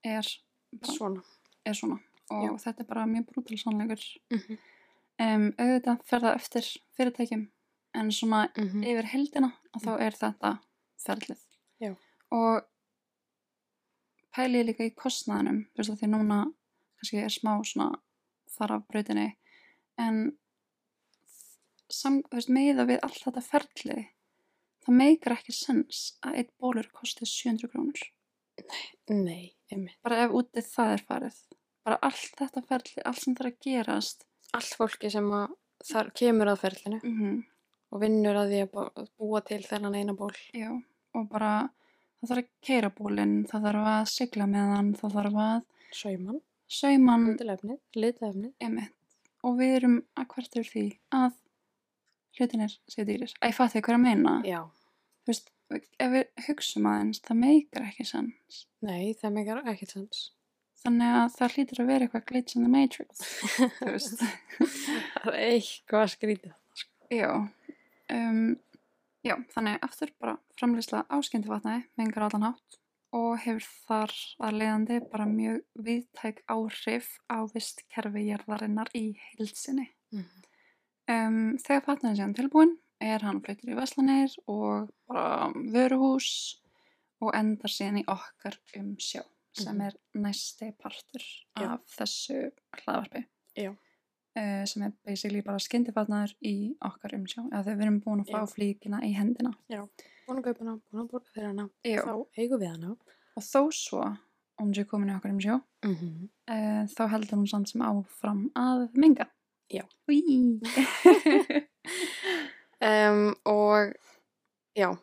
[0.05, 0.25] er,
[0.73, 1.23] bara, Svona.
[1.65, 2.57] er svona og Já.
[2.65, 4.01] þetta er bara mjög brútal sannleikur.
[4.31, 4.57] Mm -hmm.
[5.19, 6.65] Um, auðvitað fer það eftir
[6.97, 7.47] fyrirtækjum
[7.95, 10.59] en svona yfir heldina og þá er þetta
[11.07, 11.39] ferlið.
[11.81, 11.95] Já.
[12.31, 12.61] Og
[14.37, 16.39] pæli ég líka í kostnaðinum, þú veist að því núna
[16.97, 17.89] kannski er smá svona
[18.57, 19.27] þar af brautinni
[20.01, 20.21] en
[21.89, 24.05] sam, veist, meða við allt þetta ferlið
[24.87, 28.03] það meikar ekki sens að einn bólur kosti 700 krónur.
[29.11, 29.97] Nei, einmitt.
[30.05, 31.39] Bara ef útið það er farið.
[31.83, 34.23] Bara allt þetta ferlið, allt sem þarf að gerast.
[34.55, 35.57] Allt fólki sem að
[35.91, 37.37] þar kemur að ferlinu Mm
[37.87, 40.33] og vinnur að því að bú- búa til þennan eina ból.
[40.51, 40.67] Já,
[41.15, 41.69] og bara
[42.19, 45.57] það þarf að keira bólinn, það þarf að sigla með hann, það þarf að
[45.97, 48.53] Sauman, sauma hann litilefnið, litilefnið.
[48.67, 48.95] emitt.
[49.45, 51.37] Og við erum að hvert yfir því að
[52.37, 53.35] hlutinir séu dýrir.
[53.39, 54.33] Æ, ég fatt því hvað er að meina.
[54.45, 54.59] Já.
[55.23, 58.63] Þú veist, ef við hugsum aðeins, það meikar ekki sens.
[58.85, 60.23] Nei, það meikar ekkert sens.
[60.83, 63.23] Þannig að það hlýtur að vera eitthvað glitch in the matrix.
[63.79, 64.25] Þú veist.
[65.23, 66.83] það er eitthvað skrítið.
[67.13, 67.31] Já,
[68.13, 68.43] um,
[69.25, 72.77] já, þannig aftur bara framleysla áskendi vatnaði, mengar allan hátt
[73.15, 79.05] og hefur þar að leiðandi bara mjög viðtæk áhrif á vistkerfi jarðarinnar í
[79.37, 79.87] heilsinni.
[80.11, 80.25] Mm.
[81.07, 86.29] Um, þegar vatnaði séðan tilbúin er hann flyttur í Veslanir og bara vöruhús
[87.23, 89.23] og endar síðan í okkar um sjó
[89.57, 89.87] sem Mhm.
[89.87, 91.23] er næsti partur
[91.57, 91.73] Já.
[91.73, 92.51] af þessu
[92.83, 93.25] hlaðvarpi
[93.57, 93.73] Já.
[94.37, 96.55] Uh, sem er basically bara skyndifætnaður í
[96.89, 98.53] okkar umsjá eða þegar við erum búin að fá Já.
[98.53, 99.53] flíkina í hendina
[100.27, 101.69] Búin að kaupa hana, búin að borga fyrir hana.
[101.87, 102.01] Já.
[102.03, 102.95] Þá eigum við hana.
[103.37, 104.03] og þó svo
[104.57, 106.29] hún sé komin í okkar umsjá Mm -hmm.
[106.49, 109.27] uh, þá heldur hún samt sem áfram að minga
[109.69, 109.83] Já.
[112.81, 113.93] Um, og
[114.77, 114.95] já,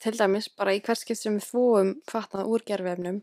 [0.00, 3.22] til dæmis bara í hvert skipt sem við fóum fatnað úr gerfefnum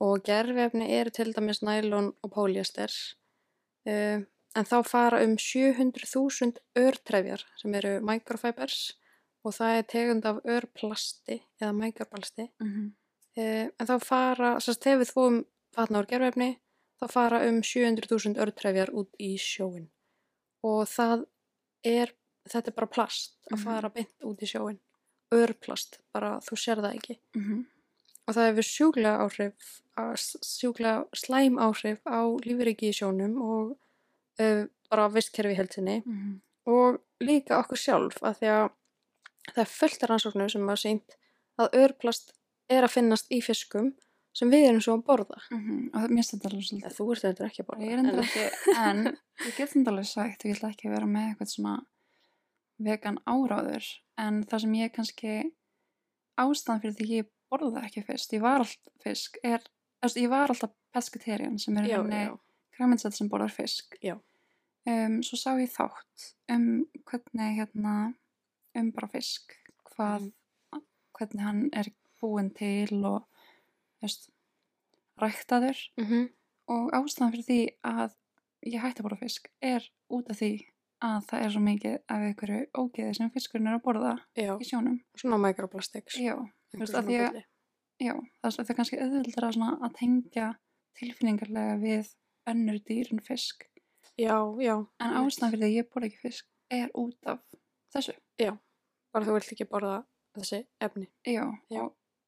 [0.00, 2.92] og gerfefni eru til dæmis nælon og póliester
[3.86, 8.92] um, en þá fara um 700.000 örtrefjar sem eru microfibers
[9.44, 12.90] og það er tegund af örplasti eða microplasti Mhm.
[13.38, 15.44] uh, en þá fara, sérst þegar við fóum
[15.76, 16.50] fatnað úr gerfefni
[17.00, 19.88] þá fara um 700.000 örtrefjar út í sjóin
[20.64, 21.26] og það
[21.84, 22.12] er,
[22.48, 23.64] þetta er bara plast að Mhm.
[23.64, 24.78] fara beint út í sjóin
[25.32, 27.66] örplast, bara þú sér það ekki Mhm.
[28.28, 33.78] og það hefur sjúklega áhrif að- sjúklega slæm áhrif á lífriki í sjónum og
[34.40, 36.40] uh, bara vistkerfi heilsinni Mhm.
[36.66, 38.68] og líka okkur sjálf að því að
[39.54, 41.16] það er fullt af rannsóknum sem hafa sýnt
[41.58, 42.32] að örplast
[42.70, 43.92] er að finnast í fiskum
[44.32, 45.90] sem við erum svo að borða Mhm.
[45.94, 48.44] og það mér stendar alveg svolítið þú ert þetta ekki að borða Ég ekki,
[48.76, 48.98] en
[49.46, 51.74] ég get þetta alveg sagt, ég ætla ekki að vera með eitthvað svona
[52.80, 53.84] vegan áráður,
[54.18, 55.32] en það sem ég kannski
[56.40, 59.60] ástæðan fyrir því ég borða ekki fisk, ég var alltaf fisk, er,
[60.16, 62.38] ég var alltaf pescatarian sem er já,
[62.78, 63.96] græminsett sem borðar fisk.
[64.02, 64.16] Já.
[64.90, 66.66] Um, svo sá ég þátt um
[67.06, 67.94] hvernig hérna,
[68.78, 69.52] um bara fisk,
[69.92, 70.30] hvað,
[71.18, 73.24] hvernig hann er búinn til og,
[74.02, 74.30] veist,
[75.20, 76.28] ræktaður mm
[76.70, 78.12] og ástæðan fyrir því að
[78.70, 80.50] ég hætti að borða fisk er út af því
[81.02, 84.68] að það er svo mikið af einhverju ógeði sem fiskurinn er að borða já, í
[84.68, 85.00] sjónum.
[85.18, 86.36] svona microplastics Já,
[86.76, 87.42] veist, að- bulli.
[87.98, 90.46] já, það er, er kannski auðvöldra svona að tengja
[91.00, 92.12] tilfinningarlega við
[92.46, 93.66] önnur dýr en fisk.
[94.20, 97.40] Já, já En ástæðan fyrir því að ég borða ekki fisk er út af
[97.94, 98.14] þessu.
[99.12, 99.94] bara þú vilt ekki borða
[100.38, 101.84] þessi efni Já, Já.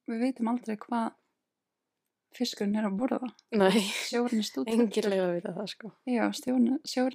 [0.09, 1.13] við veitum aldrei hvað
[2.33, 3.29] fiskurinn er að borða.
[3.53, 3.83] Nei,
[4.41, 4.87] er stútfullur.
[4.87, 5.91] engin leið að það sko.
[6.09, 6.23] Já,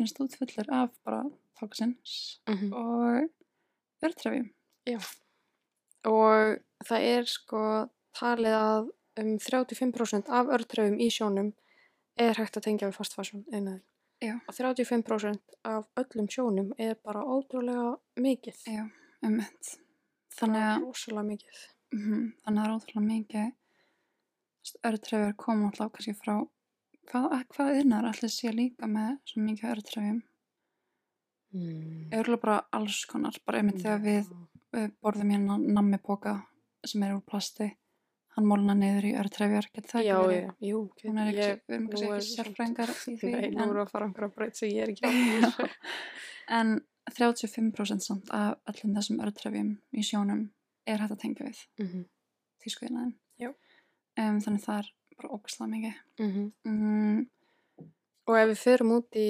[0.06, 1.24] er stútfullur af bara
[1.58, 2.12] tóksins
[2.46, 3.28] Mm og
[4.06, 4.50] örtrefjum.
[4.86, 4.98] Já.
[6.06, 7.62] Og það er sko
[8.14, 11.50] talið að um 35% af örtröfum í sjónum
[12.18, 13.82] er hægt að tengja við fastfasjón innan.
[14.22, 14.34] Já.
[14.48, 18.56] Og 35% af öllum sjónum er bara ótrúlega mikið.
[18.66, 18.88] Já,
[19.22, 19.40] um
[20.38, 21.60] Þannig Bara að, Rosalega mikið.
[21.94, 23.52] mm, þannig að það er ótrúlega mikið
[24.84, 26.34] örtrefjur koma alltaf kannski frá
[27.08, 30.20] hvað, hvað innar allir sé líka með svo mikið örtrefjum?
[31.54, 32.10] Mm.
[32.12, 34.30] Örgulega bara alls konar, bara einmitt þegar við
[34.74, 36.34] við borðum hérna nammipoka
[36.84, 37.70] sem er úr plasti
[38.38, 40.80] hann mólna niður í örtrefjar getur það Já, ekki já, verið jú.
[41.04, 43.74] Hún er ekki, ég- við erum kannski ekki sérfræðingar í því Nei, nú en, erum
[43.78, 45.10] við að fara einhverja breyt sem ég er ekki á.
[45.42, 45.68] Já.
[46.58, 46.74] en
[47.18, 50.42] 35% samt af öllum þessum örtrefjum í sjónum
[50.88, 52.04] er hægt að tengja við Mhm,
[52.64, 53.50] tískuðinaðin Já.
[54.20, 56.46] um, þannig það er bara ógæslega mikið mhm.
[56.68, 57.26] mm,
[58.28, 59.28] Og ef við förum út í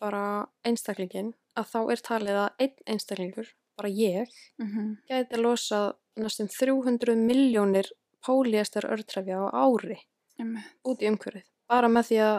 [0.00, 0.22] bara
[0.64, 4.30] einstaklingin, að þá er talið að einn einstaklingur, bara ég,
[4.62, 7.90] mm gæti losað næstum 300 miljónir
[8.26, 9.98] póliestar örtrefja á ári
[10.42, 11.46] um, út í umhverfið.
[11.68, 12.36] Bara með því að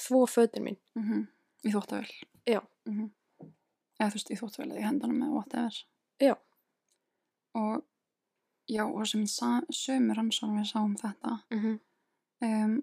[0.00, 0.80] þvó fötin mín.
[0.98, 1.26] mm
[1.60, 2.08] í þóttavel
[2.48, 2.60] Já.
[2.88, 3.10] mm
[4.00, 5.74] eða þú veist í þóttavel eða í hendunum eða whatever
[6.20, 6.34] Já.
[7.54, 7.82] og
[8.70, 11.76] já og sem sa- sömu rannsóknum við sáum þetta Mm -hmm.
[12.64, 12.82] um,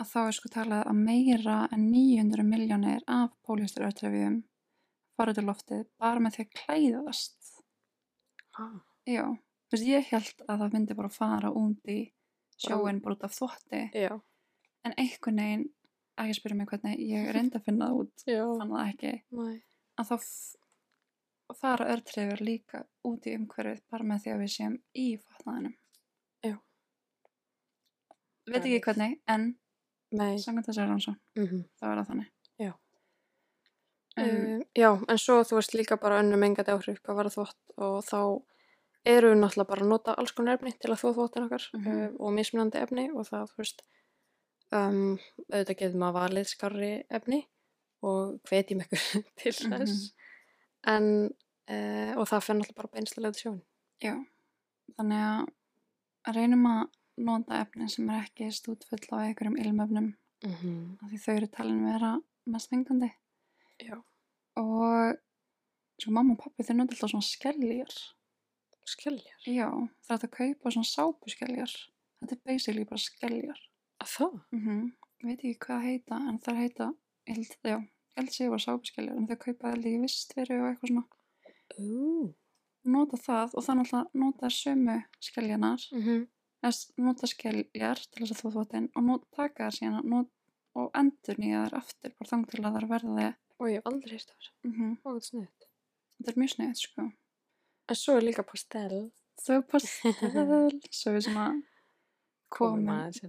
[0.00, 4.42] að þá er sko talað að meira en 900 miljónir af póliestur örtrefjum
[5.16, 7.62] fara í loftið bara með því að klæðast
[8.58, 8.80] ah.
[9.06, 9.24] já,
[9.68, 11.98] þú veist ég held að það myndi bara fara út í
[12.58, 14.14] sjóin bara út af þvotti Já.
[14.84, 15.66] en einhvern veginn,
[16.18, 18.24] ekki spyrja mig hvernig ég reyndi að finna það út
[18.62, 19.58] fann það ekki, Nei.
[20.00, 20.16] að þá
[21.58, 25.76] fara örtrefjur líka út í umhverfið bara með því að við séum í fatnaðinum
[26.44, 26.56] Já.
[28.48, 29.46] veit ekki hvernig, en
[30.18, 30.34] Nei.
[30.40, 32.28] samkvæmt þessari rannsókn Mm það var það þannig
[32.64, 32.72] Já.
[32.72, 32.84] um,
[34.18, 37.98] Um, já, en svo þú veist líka bara önnum mengandi áhrif hvað var þvott og
[38.08, 38.20] þá
[39.08, 41.92] eru náttúrulega bara að nota alls konar efni til að þvó þvottin okkar Mhm.
[41.98, 43.82] uh, og mismunandi efni og það, þú veist,
[44.72, 45.18] um,
[45.52, 47.40] auðvitað getur maður valið skarri efni
[48.02, 50.12] og hvetjum ykkur til þess
[50.86, 51.06] en,
[51.70, 53.60] uh, og það fyrir náttúrulega bara beinslega til sjón.
[54.02, 54.14] já,
[54.98, 56.82] þannig að reynum að
[57.18, 60.98] nota efni sem er ekki stútfull á einhverjum ilmöfnum Mm -hmm.
[61.02, 63.10] af því þau eru talin vera mest mengandi
[63.82, 63.96] Já.
[64.56, 65.16] og
[65.98, 67.90] svo mamma og pappi þau nota alltaf svona skelljar
[68.88, 69.38] Skelljar.
[69.46, 69.68] já,
[70.06, 71.72] það er hægt að kaupa svona sápuskelljar
[72.20, 73.60] þetta er basically bara skelljar
[74.02, 74.34] Að það?
[74.54, 74.82] mm
[75.18, 76.86] ég veit ekki hvað heita en það heita,
[77.26, 80.68] ég held, já ég held séu bara sápuskelljar en þau kaupa það líka vistveru og
[80.68, 81.06] eitthvað svona
[81.78, 82.34] Ú.
[82.84, 86.26] nota það og þannig að nota sömu skelljarnar Mm -hmm.
[86.98, 90.28] nota skelljar til þess að þú þvottin og nota, taka þær síðan not,
[90.74, 94.12] og endur nýja þær aftur bara þang til að þær verði Og ég hef aldrei
[94.14, 94.50] heist það.
[94.64, 97.02] mm Og þetta er mjög snið sko
[97.88, 99.10] En svo er líka pastell.
[99.44, 100.12] þau er pastel
[100.98, 101.48] svo við svona
[102.48, 102.86] Komum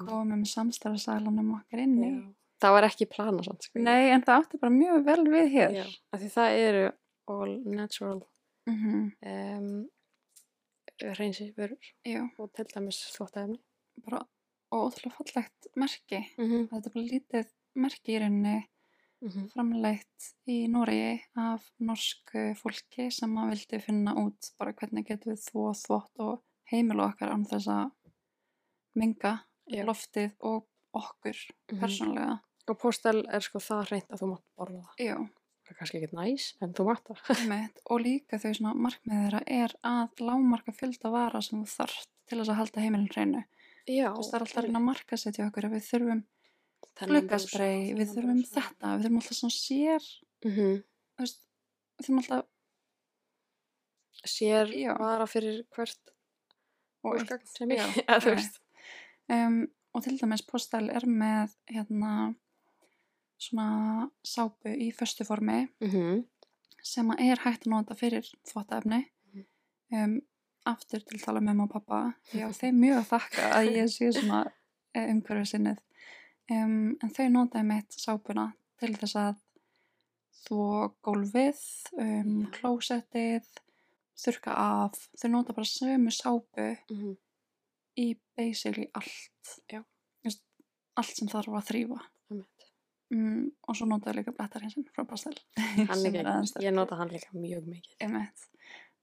[0.07, 0.45] komum, inn.
[0.47, 2.19] samstarfsælanum okkar inni Já.
[2.59, 3.79] Það var ekki plana samt, sko.
[3.79, 5.75] nei en það átti bara mjög vel við hér
[6.15, 6.85] því það eru
[7.27, 8.19] all natural
[8.67, 9.69] mm um,
[11.19, 13.59] reynsi vörur já, og til dæmis þvóttaefni.
[14.03, 14.19] bara
[14.71, 16.67] ótrúlega fallegt merki Mm -hmm.
[16.71, 18.57] þetta er bara lítið merki í rauninni
[19.21, 19.47] Mm -hmm.
[19.51, 25.41] framleitt í Noregi af norsku fólki sem að vildi finna út bara hvernig getum við
[25.49, 27.91] þvó þvott og heimilu okkar án þess að
[28.95, 29.83] minga Já.
[29.85, 31.35] loftið og okkur
[31.71, 31.79] Mhm.
[31.81, 32.39] persónulega.
[32.69, 34.95] Og postel er sko það reynd að þú mátt borða það.
[34.99, 35.15] Já,
[35.69, 37.69] Það er kannski ekki næs, en þú mátt það.
[37.91, 42.39] og líka þau svona markmið þeirra er að lámarka fjölda vara sem þú þarft til
[42.39, 43.43] þess að halda heimilin hreinu.
[43.87, 44.09] Já.
[44.09, 46.23] Þú veist, það er alltaf að reyna að marka setja okkur að við þurfum
[47.05, 50.03] gluggasprey, við þurfum þetta, við þurfum alltaf svona sér,
[50.45, 50.83] Mm -hmm.
[51.19, 51.41] veist,
[51.99, 52.45] við þurfum alltaf
[54.27, 54.93] Sér Já.
[54.99, 56.09] vara fyrir hvert
[57.07, 57.77] og eitt- sem ég.
[58.09, 58.49] já, Já,
[59.47, 62.35] um, og til dæmis postal er með hérna
[63.39, 66.25] svona sápu í föstu formi Mm -hmm.
[66.83, 69.45] sem að er hægt að nota fyrir þvottaefni Mhm.
[69.93, 70.21] um,
[70.65, 73.87] aftur til tala með mamma og pappa ég á þeim mjög að þakka að ég
[73.89, 74.51] sé svona
[74.95, 75.77] umhverfið sinnið
[76.53, 79.39] um, en þau notaði mitt sápuna til þess að
[80.43, 80.67] þvó
[81.05, 81.63] gólfið
[81.99, 82.51] um, Já.
[82.59, 83.49] klósettið
[84.19, 87.17] þurka af, þau nota bara sömu sápu Mm -hmm.
[87.97, 89.59] í basically allt.
[89.71, 89.83] Þú
[90.23, 90.43] veist,
[90.95, 92.45] allt sem þarf að þrýfa Mm
[93.15, 95.35] mm, og svo notaði líka blettarhinsinn frá Pastel
[96.65, 97.95] ég nota hann líka mjög mikið.
[98.05, 98.47] Einmitt.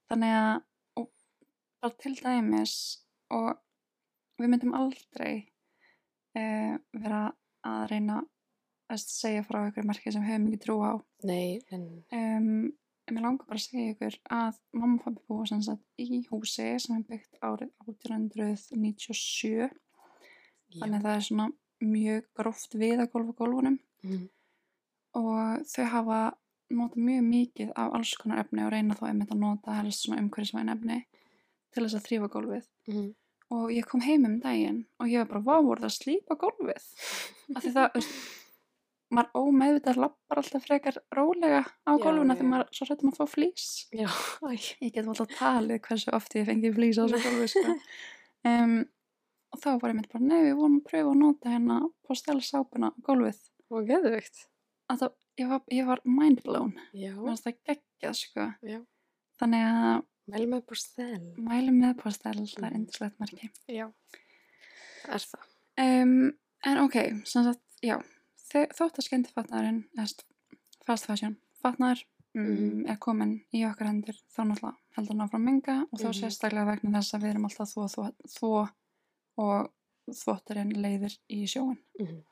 [0.07, 0.61] Þannig að
[1.01, 1.09] og
[1.81, 2.75] bara til dæmis
[3.33, 3.57] og
[4.39, 5.33] við myndum aldrei
[6.37, 7.26] uh, vera
[7.87, 8.19] að reyna
[8.87, 10.93] að segja frá ykkur merki sem höfum ekki trú á.
[11.27, 15.61] Nei, en Um, mér langar bara að segja ykkur að mamma og pabbi búa sem
[15.63, 19.69] sagt í húsi sem er byggt árið 1897
[20.77, 21.47] þannig að það er svona
[21.83, 23.77] mjög gróft við að gólfa gólfunum.
[24.03, 24.25] Mm,
[25.19, 26.19] og þau hafa
[26.73, 30.19] notað mjög mikið af alls konar efni og reyna þá einmitt að nota helst svona
[30.23, 30.99] umhverfisvæn efni
[31.71, 32.67] til þess að þrýfa gólfið.
[32.91, 33.07] Mm,
[33.53, 36.37] og ég kom heim um daginn og ég var bara, vá, voru það að slípa
[36.41, 36.89] gólfið?
[37.55, 38.17] Af því það, veist
[39.13, 43.67] maður ómeðvitað lappar alltaf frekar rólega á gólfuna þegar maður svo hrættum að fá flýs
[43.95, 44.09] Já,
[44.83, 47.75] ég get alltaf talið hversu oft ég fengi flýs á þessu gólfi sko.
[48.51, 48.75] um,
[49.55, 52.91] og þá var ég mitt bara, nei, við vorum að pröfa að nota hérna postelsápuna
[53.07, 53.39] gólfið.
[53.71, 56.75] Og það, ég var, var mind blown.
[56.91, 58.51] Já, mér finnst það geggjað sko.
[58.67, 58.79] Já.
[59.39, 61.21] þannig að Mælum með postel.
[61.37, 62.75] mælum með postel, það er Mhm.
[62.81, 63.87] indislegt merki Já,
[65.05, 65.45] það er það.
[65.77, 66.33] um,
[66.65, 67.97] en ok, sem sagt, já
[68.51, 69.83] þótt að skendi fatnaðurinn
[70.85, 72.03] fast fashion, fatnaður
[72.35, 72.89] mm, Mhm.
[72.89, 76.19] er komin í okkar hendur þá náttúrulega heldur hann áfram menga og þá Mhm.
[76.21, 78.69] sérstaklega vegna þess að við erum alltaf þvó, þvó
[79.37, 79.71] og
[80.11, 82.23] þvotturinn leiðir í sjóin Mm,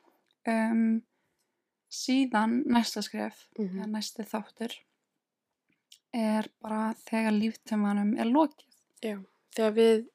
[0.47, 1.01] um,
[1.91, 3.89] síðan næsta skref Mhm.
[3.91, 4.71] næsti þáttur
[6.15, 9.17] er bara þegar líftumanum er lokið Já,
[9.55, 10.05] þegar við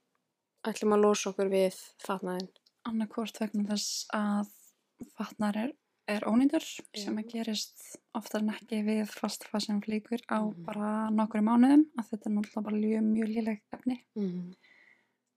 [0.71, 2.49] ætlum að losa okkur við fatnaðin.
[2.89, 4.49] annarkvort vegna þess að
[5.17, 5.71] fatnar er,
[6.09, 7.03] er ónýtur Já.
[7.05, 7.85] sem að gerist
[8.17, 10.65] oftar en ekki við fastfassin flíkur á Mhm.
[10.65, 14.55] bara nokkru mánuðum að þetta er náttúrulega bara mjög, mjög léleg efni Mm,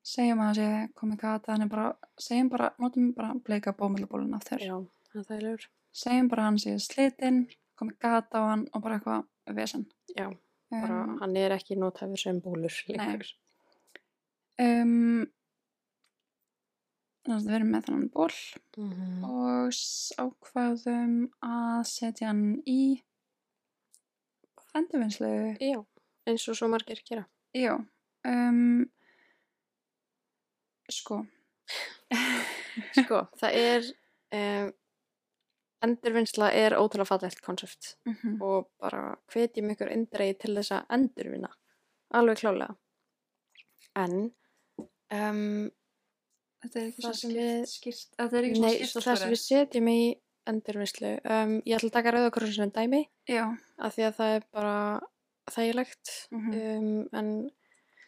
[0.03, 4.59] segjum að það sé komið gata þannig bara, segjum bara, notum bara bleika bómölubólun aftur,
[4.59, 4.75] já,
[5.13, 5.67] það er þægilegur.
[5.93, 7.47] segjum bara hann sé slitinn
[7.79, 9.85] komið gata á hann og bara eitthvað vesen
[10.17, 10.29] Já,
[10.81, 13.29] bara um, hann er ekki nothæfur sem bólur lengur.
[14.59, 15.25] um,
[17.23, 18.31] þannig að við erum með þannig ból
[18.73, 21.11] Mm, og s- ákvaðum
[21.45, 22.79] að setja hann í
[24.73, 25.27] endurvinnslu.
[25.61, 25.77] Já,
[26.25, 27.27] eins og svo margir gera.
[27.53, 27.75] já
[28.25, 28.89] um,
[30.89, 31.19] sko.
[32.97, 33.85] Sko, það er,
[34.33, 34.71] um,
[35.83, 38.41] endurvinnsla er ótrúlega fallegt konsept Mhm.
[38.41, 41.49] og bara hvetjum ykkur eindreið til þess að endurvinna.
[42.13, 42.75] Alveg klálega.
[43.95, 44.31] En,
[45.11, 45.71] um,
[46.63, 49.89] þetta er ekki svo við- skýrt þetta er ekki svo svo það sem við setjum
[49.91, 49.99] í
[50.47, 53.43] endurvinnslu, um, ég ætla að taka rauðakrossin sem dæmi, já,
[53.79, 55.01] af því að það er bara
[55.51, 56.53] þægilegt, Mhm.
[56.53, 57.51] um, en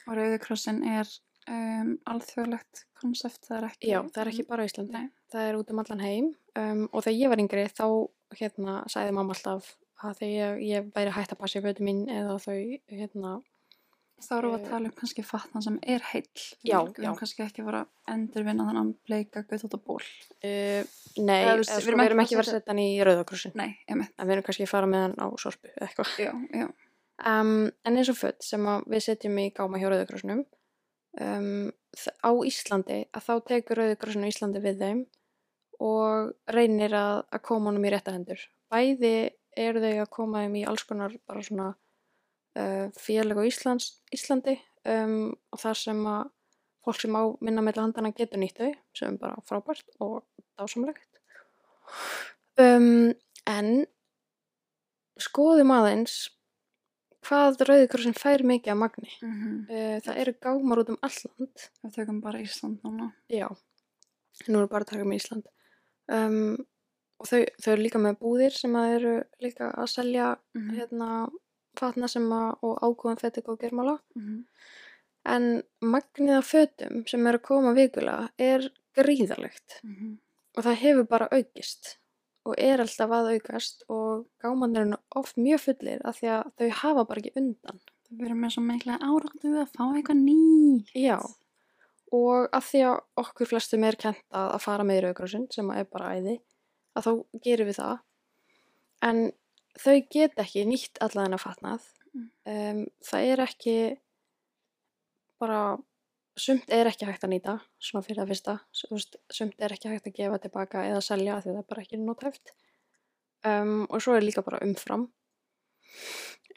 [0.07, 1.07] og Rauðikrossin er
[1.47, 3.69] um, alþjóðlegt konsept það er
[4.09, 4.91] það er ekki bara Íslandi.
[4.91, 5.09] Nei.
[5.31, 7.87] það er út um allan heim um, og þegar ég var yngri þá
[8.35, 12.05] hérna sagði mamma alltaf að þegar ég, ég væri hægt að passa í fötu mín
[12.11, 12.57] eða þau
[12.91, 13.35] hérna
[14.23, 16.43] þá erum við Eh, að tala um kannski fatna sem er heill.
[16.63, 17.05] Já, við já.
[17.05, 20.81] erum kannski ekki að að endurvinna þannig bleika gutt út á ból uh,
[21.19, 22.73] nei, eða, þú veist, sko, við erum við erum ekki ekki að vera að setja
[22.73, 25.71] hann í rauðakrossin nei, einmitt, en við erum kannski að fara með hann á sorpu
[25.73, 26.13] eða eitthvað.
[26.21, 26.31] Já,
[26.61, 26.67] já.
[27.31, 27.51] Um,
[27.87, 30.45] en eins og föt sem að við setjum í gáma hjá rauðakrossinum
[31.25, 31.69] um,
[32.23, 35.05] á Íslandi að þá tekur rauðakrossin á Íslandi við þeim
[35.83, 38.41] og reynir að, að koma honum í rétta hendur.
[38.71, 39.15] Bæði
[39.55, 44.57] eru þau að koma þeim í alls konar bara svona uh, félag á Íslands, Íslandi
[44.87, 46.23] um, og þar sem að
[46.85, 50.21] fólk sem á minna meðla handana getur nýtt þau sem er bara frábært og
[50.59, 51.09] dásamlegt.
[52.61, 53.13] Um,
[53.49, 53.85] en
[55.21, 56.17] skoðum aðeins
[57.25, 59.11] hvað Rauðikrossin fær mikið af magni.
[59.25, 63.11] Mm uh, það eru gámar út um alland við tökum bara Ísland núna.
[63.31, 63.47] Já,
[64.47, 65.49] nú erum bara að taka með Ísland
[66.11, 66.55] um,
[67.19, 71.09] og þau, þau eru líka með búðir sem að eru líka að selja mm hérna
[71.75, 73.99] fatna sem að og ákóðan fetik og germála.
[74.15, 74.43] -hmm.
[75.25, 80.17] en magnið af fötum sem eru að koma vikulega er gríðalegt Mm -hmm.
[80.57, 81.99] og það hefur bara aukist.
[82.45, 86.69] Og er alltaf að aukast og gámanir eru oft mjög fullir af því að þau
[86.69, 87.79] hafa bara ekki undan.
[88.11, 91.19] Við erum með svo mikla áráttu að fá eitthvað ný Já,
[92.15, 95.87] og að því að okkur flestum er kent að, að fara með rauðgrósin sem er
[95.91, 96.37] bara æði,
[96.95, 97.11] að þá
[97.47, 97.97] gerum við það.
[99.05, 99.21] En
[99.81, 101.89] þau get ekki nýtt allan að fatnað.
[102.15, 103.75] Um, það er ekki
[105.41, 105.61] bara,
[106.39, 108.55] sumt er ekki hægt að nýta, svona fyrir það fyrsta.
[109.35, 112.55] Sumt er ekki hægt að gefa tilbaka eða selja því það er bara ekki nothæft.
[113.45, 115.09] Um, og svo er líka bara umfram.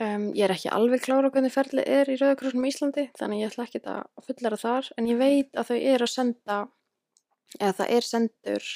[0.01, 3.51] Um, ég er ekki alveg klára hvernig ferli er í Rauðakrossnum í Íslandi þannig ég
[3.51, 6.59] ætla ekki að fullæra þar en ég veit að þau eru að senda
[7.59, 8.69] eða það er sendur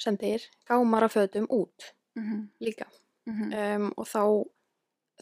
[0.00, 2.48] sendir gámar af fötum út mm -hmm.
[2.60, 2.86] líka
[3.26, 3.76] Mm -hmm.
[3.76, 4.22] um, og þá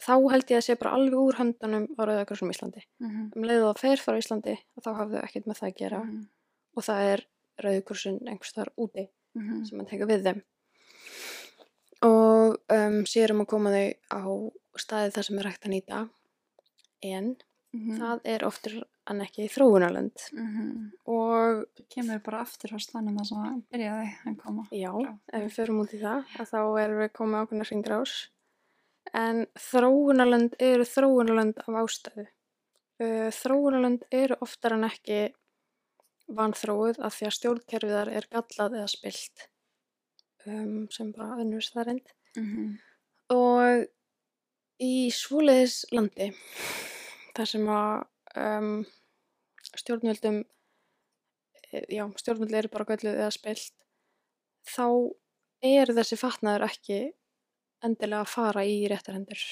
[0.01, 3.35] þá held ég að sé bara alveg úr höndunum á Rauðakrossnum í Íslandi Mm -hmm.
[3.35, 6.27] um leiðu það fer frá Íslandi og þá hafðu ekkert með það að gera Mhm.
[6.77, 7.27] og það er
[7.63, 9.65] rauðkursin einhvers þar úti Mhm.
[9.65, 10.41] sem að teka við þeim
[12.01, 14.21] og um, sérum að koma þau á
[14.81, 16.01] staði þar sem er hægt að nýta
[17.03, 17.35] en
[17.73, 17.99] Mhm.
[18.01, 18.73] það er oftur
[19.07, 20.91] en ekki þróunarlönd Mhm.
[21.07, 24.67] og Kemur bara aftur á stanum það sem að byrjaði að koma.
[24.71, 25.17] já, Já.
[25.33, 28.27] ef við förum út í það að þá erum við komið ákveðna hringrás
[29.13, 32.27] en þróunarlönd eru þróunarlönd af ástæðu
[33.39, 35.33] þróunarlönd eru oftar en ekki
[36.31, 39.47] vanþróuð af því að stjórnkerfið þar er gallað eða spilt
[40.47, 42.77] um, sem bara önnur staðrind Mhm.
[43.35, 43.87] og
[44.81, 46.29] í svoleiðis landi
[47.35, 48.05] þar sem að
[48.39, 48.85] um,
[49.75, 50.39] stjórnvöldum
[51.73, 53.73] e- já, stjórnvöld eru bara gölluð eða spilt
[54.67, 54.85] þá
[55.63, 56.99] er þessi fatnaður ekki
[57.83, 59.43] endilega að fara í réttarhendur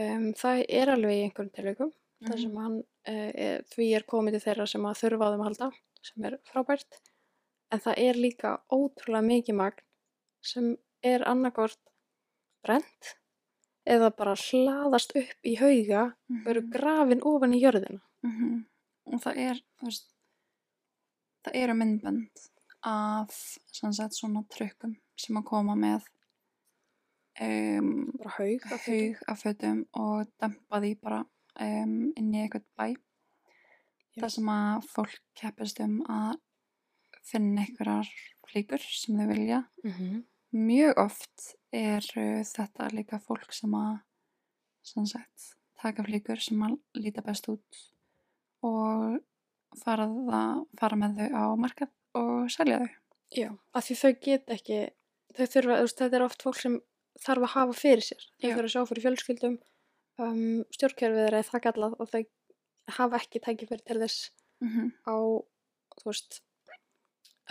[0.00, 1.92] um, það er alveg í einhverjum tilvikum
[2.24, 2.42] þar Mhm.
[2.42, 5.48] sem hann uh, er, því er komið til þeirra sem að þurfa á þeim að
[5.50, 5.70] halda
[6.02, 6.98] sem er frábært
[7.72, 9.84] en það er líka ótrúlega mikið magn
[10.42, 11.78] sem er annarkort
[12.64, 13.14] brent
[13.88, 16.70] eða bara hlaðast upp í hauga og eru Mhm.
[16.72, 18.64] grafin ofan í jörðina Mhm.
[19.06, 20.10] Og það er, veist,
[21.44, 22.48] það eru myndbönd
[22.84, 23.30] af
[23.72, 26.04] sagt svona trukkum sem að koma með
[27.40, 31.20] um, haug af haug af fötum og dempa því bara
[31.60, 32.86] um, inn í eitthvað bæ.
[34.14, 34.20] Já.
[34.22, 36.36] Það sem að fólk keppist um að
[37.30, 38.10] finna einhverjar
[38.50, 39.62] flíkur sem þau vilja.
[39.86, 40.20] Mhm.
[40.50, 44.00] Mjög oft er uh, þetta líka fólk sem að
[45.06, 47.82] sagt, taka flíkur sem að líta best út
[48.66, 49.20] og
[49.78, 52.96] fara, það, fara með þau á markað og selja þau.
[53.30, 54.80] Já, af því þau get ekki
[55.36, 56.76] þau þurfa, þú veist, þetta er oft fólk sem
[57.20, 59.56] þarf að hafa fyrir sér þau þurfa að sjá fyrir fjölskyldum
[60.18, 62.22] um, stjórnkerfið er það gallað og þau
[62.96, 64.88] hafa ekki tækifæri til þess Mm -hmm.
[65.08, 65.14] á,
[66.00, 66.42] þú veist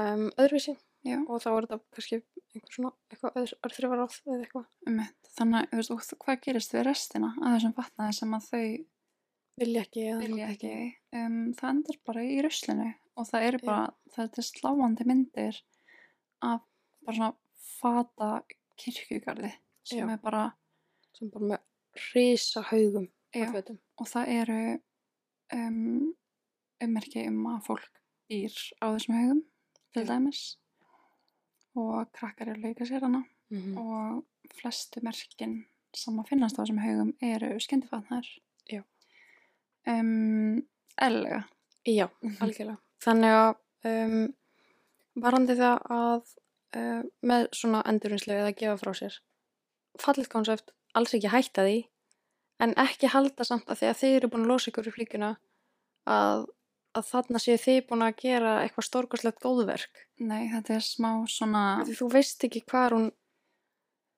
[0.06, 0.76] um, öðruvísi
[1.08, 4.98] Já, og þá er þetta kannski einhver svona eitthvað öðru þrjófaráð eða eitthvað um
[5.30, 8.64] Þannig, þú veist, hvað gerist við restina af þessum fatnaði sem að þau
[9.60, 10.72] vilja ekki vilja ekki?
[11.16, 12.90] Um, það endur bara í ruslinu
[13.20, 13.66] og það eru Já.
[13.70, 13.86] bara,
[14.16, 15.62] það er sláandi myndir
[16.50, 16.66] af
[17.08, 17.32] bara svona
[17.80, 18.30] fata
[18.80, 19.52] kirkjugarði
[19.88, 20.14] sem Já.
[20.16, 20.44] er bara,
[21.16, 23.48] sem bara með risa haugum Já.
[24.00, 24.60] og það eru
[25.56, 26.10] um,
[26.84, 29.42] ummerki um að fólk býr á þessum haugum
[29.94, 30.42] til dæmis
[31.80, 34.24] og krakkar eru að leika sér hana mm og
[34.60, 35.66] flestu merkin
[35.96, 38.28] sem að finnast á þessum haugum eru skyndifatnar
[38.70, 38.84] Já.
[39.88, 40.60] um,
[41.02, 41.44] eðlilega
[41.88, 42.36] Já, Mhm.
[42.44, 42.78] algjörlega.
[43.02, 43.56] Þannig að
[43.90, 44.34] um,
[45.24, 46.34] varandi það að
[46.76, 49.16] uh, með svona endurinslu eða gefa frá sér
[50.00, 51.78] fallið konsept alls ekki hætta því
[52.60, 55.32] en ekki halda samt að því að þið eru búin að losa ykkur í flíkuna
[56.06, 56.46] að,
[57.00, 61.64] að þarna séu þið búin að gera eitthvað stórkostlegt góðverk nei, þetta er smá svona
[61.88, 63.10] því þú veist ekki hvað hún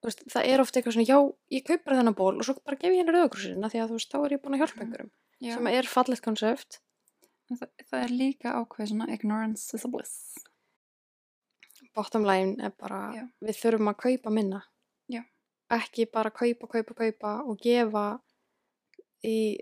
[0.05, 1.17] veist, það er ofta eitthvað svona já,
[1.57, 3.97] ég kaup bara þennan ból og svo bara gef ég henni rauðakrúsina því að þú
[3.99, 4.85] veist, þá er ég búin að hjálpa Mhm.
[4.87, 5.11] einhverjum
[5.41, 6.79] já, sem er fallið konsept
[7.51, 10.17] það, það er líka ákveð svona ignorance is a bliss
[11.95, 13.23] bottom line er bara Já.
[13.43, 14.61] við þurfum að kaupa minna
[15.11, 15.23] Já.
[15.69, 18.05] ekki bara kaupa, kaupa, kaupa og gefa
[19.27, 19.57] í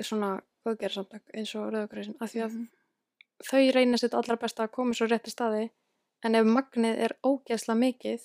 [0.00, 0.38] svona
[0.68, 2.68] góðgerðarsamtök eins og Rauðakrausin af því að Mhm.
[3.50, 5.70] þau reynir sitt allra besta að koma svo rétti staði
[6.24, 8.22] en ef magnið er ógeðslega mikið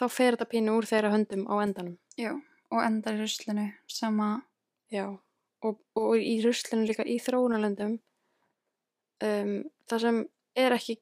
[0.00, 2.32] þá fer þetta pínu úr þeirra höndum á endanum já,
[2.72, 4.40] og endar í ruslinu sem að
[4.92, 5.06] Já,
[5.64, 7.94] og, og í ruslinu líka í þróunarlöndum
[9.24, 9.52] um,
[9.88, 10.18] það sem
[10.60, 10.96] er ekki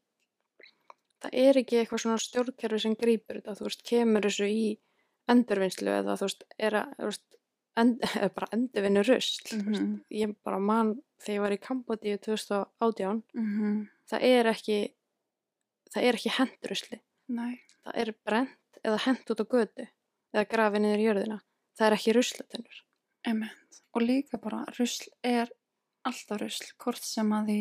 [1.24, 4.68] það er ekki eitthvað svona stjórnkerfi sem grípur þetta, þú veist, kemur þessu í
[5.30, 7.26] endurvinnslu eða þú veist, er að, þú veist,
[7.80, 8.00] end,
[8.36, 10.00] bara endurvinnu rusl, veist, Mhm.
[10.10, 14.78] ég bara man þegar ég var í Kambodíu 2018, mm það er ekki
[15.94, 17.00] það er ekki hendrusli
[17.84, 19.86] það er brent eða hent út á götu
[20.34, 21.38] eða grafið niður í jörðina.
[21.78, 22.80] Það er ekki ruslatunur
[23.94, 25.50] og líka bara rusl er
[26.06, 27.60] alltaf rusl, hvort sem að því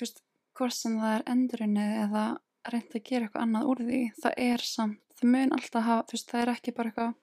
[0.00, 0.22] veist,
[0.58, 2.24] hvort sem það er endurunnið eða
[2.72, 6.16] reynd að gera eitthvað annað úr því, það er samt það mun alltaf hafa, þú
[6.18, 7.14] veist, það er ekki bara eitthvað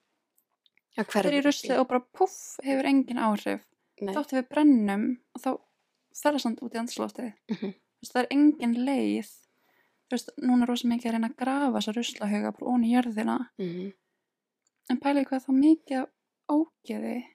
[0.96, 3.64] Það er í rusli og bara puff, hefur engin áhrif
[4.02, 4.14] Nei.
[4.16, 5.50] þáttu við brennum og þá
[6.16, 7.74] fer það samt út í andslóttið Mhm.
[7.74, 9.30] þú veist, það er engin leið
[10.12, 13.38] veist, núna er rosa mikið að reyna að grafa þessa ruslahauga bara onni í jörðina
[13.60, 13.93] Mhm.
[14.89, 16.10] en pælið hvað þá mikið af
[16.50, 17.26] ógeði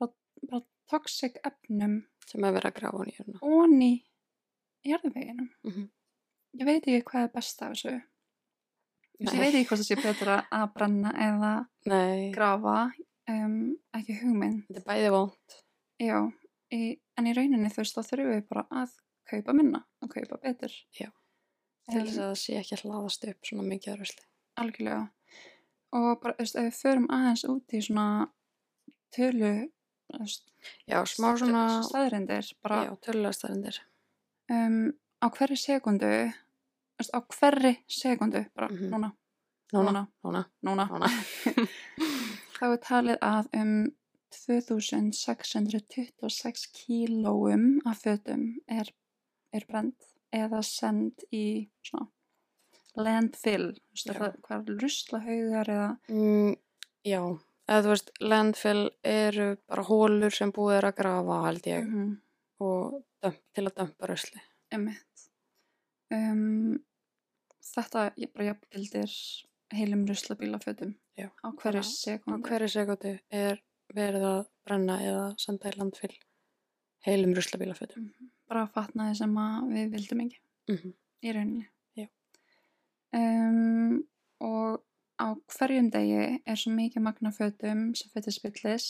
[0.00, 0.12] bara,
[0.50, 3.92] bara toxic efnum sem er verið að grafa hann í jörðina onni
[4.84, 5.88] í jarðveginum Mhm.
[6.58, 8.02] ég veit ekki hvað er best af þessu
[9.30, 11.52] ég veit ekki hvort það sé betra að brenna eða
[11.92, 12.76] Nei, grafa
[13.30, 13.56] um,
[13.94, 15.56] ekki hugmynd þetta er bæði vond
[16.02, 16.18] Já,
[16.74, 16.82] í,
[17.18, 18.94] en í rauninni þú veist þá þurfum við bara að
[19.30, 20.72] kaupa minna og kaupa betur.
[20.98, 21.08] Já.
[21.90, 24.24] til þess að það sé ekki að hlaðast upp svona mikið af rusli.
[24.62, 25.04] algjörlega.
[25.92, 28.06] Og bara, þú veist, ef við förum aðeins út í svona
[29.14, 29.52] tölu,
[30.86, 33.78] Já, smá svona, staðrindir, bara já, tölulega staðrindir.
[34.52, 34.92] um,
[35.22, 36.34] á hverju veist,
[37.10, 38.90] á hverri sekundu, bara Mhm.
[38.92, 39.12] núna,
[39.72, 41.06] Núna, núna, núna, núna, núna.
[42.60, 43.70] þá er talið að um
[44.92, 48.88] 2626 kílóum af fötum er,
[49.52, 49.94] er brend
[50.32, 52.08] eða send í svona
[52.96, 56.56] landfill, það, hvað er ruslahaugar eða, Mm,
[57.08, 57.22] já,
[57.68, 62.18] eða þú veist, landfill eru bara hólur sem búið er að grafa, held ég, mm
[62.62, 64.40] og dömp, til að dömpa rusli.
[64.70, 65.22] Emmett.
[66.14, 66.78] Um,
[67.62, 69.16] þetta ég bara jafngildir
[69.72, 71.82] heilum ruslabílafötum á hverju
[72.26, 73.62] bara Á hverju sekundu er
[73.94, 76.14] verið að brenna eða senda í landfill
[77.06, 78.08] heilum ruslabílafötum.
[78.08, 78.30] Mhm.
[78.48, 80.92] Bara fatnaði sem að við vildum ekki Mm -hmm.
[81.22, 81.68] í rauninni.
[83.12, 84.08] Um,
[84.40, 84.80] og
[85.20, 88.86] á hverjum degi er svo mikið magna fötum sem fötur spillis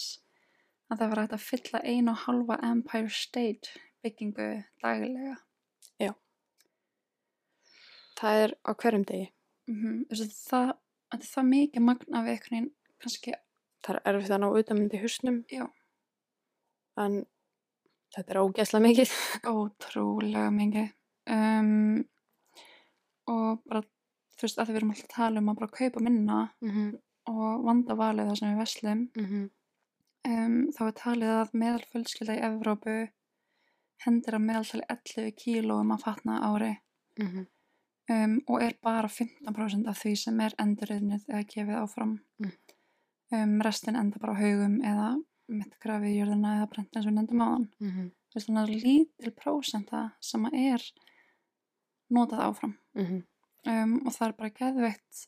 [0.93, 3.73] að það var hægt að fylla einu og halva Empire State
[4.05, 4.47] byggingu
[4.83, 5.37] daglega.
[8.23, 9.29] Það er á hverjum degi.
[9.71, 9.77] Mm
[10.49, 10.73] það,
[11.11, 12.71] þetta er það mikið magna við einhvern veginn
[13.03, 13.35] kannski,
[13.83, 15.65] Það er erfitt að ná utanmyndi húsnum, já,
[17.03, 17.15] en
[18.15, 19.15] þetta er ógeðslega mikið.
[19.53, 20.93] ótrúlega mikið
[21.35, 22.05] um,
[23.33, 23.83] og bara
[24.37, 26.71] þú veist að því við erum alltaf að tala um að bara kaupa minna Mm
[26.71, 26.93] -hmm.
[27.33, 29.51] og vanda valið það sem við veslum Mm -hmm.
[30.29, 33.09] um, þá er talið að meðal fjölskylda í Evrópu
[34.05, 36.77] hendir að meðaltali 11 kílóum að fatna ári
[37.19, 37.47] Mhm.
[38.13, 42.53] Um, og er bara 15% af því sem er endurriðnið eða gefið áfram Mm.
[43.33, 45.11] um, restin enda bara á haugum eða
[45.49, 48.11] mitt grafið í jörðina eða brent eins og við nefndum áðan Mhm.
[48.33, 50.83] Þú veist, þannig að lítil prósenta sem er
[52.13, 53.23] notað áfram Mhm.
[53.67, 55.27] um, og það er bara geðveitt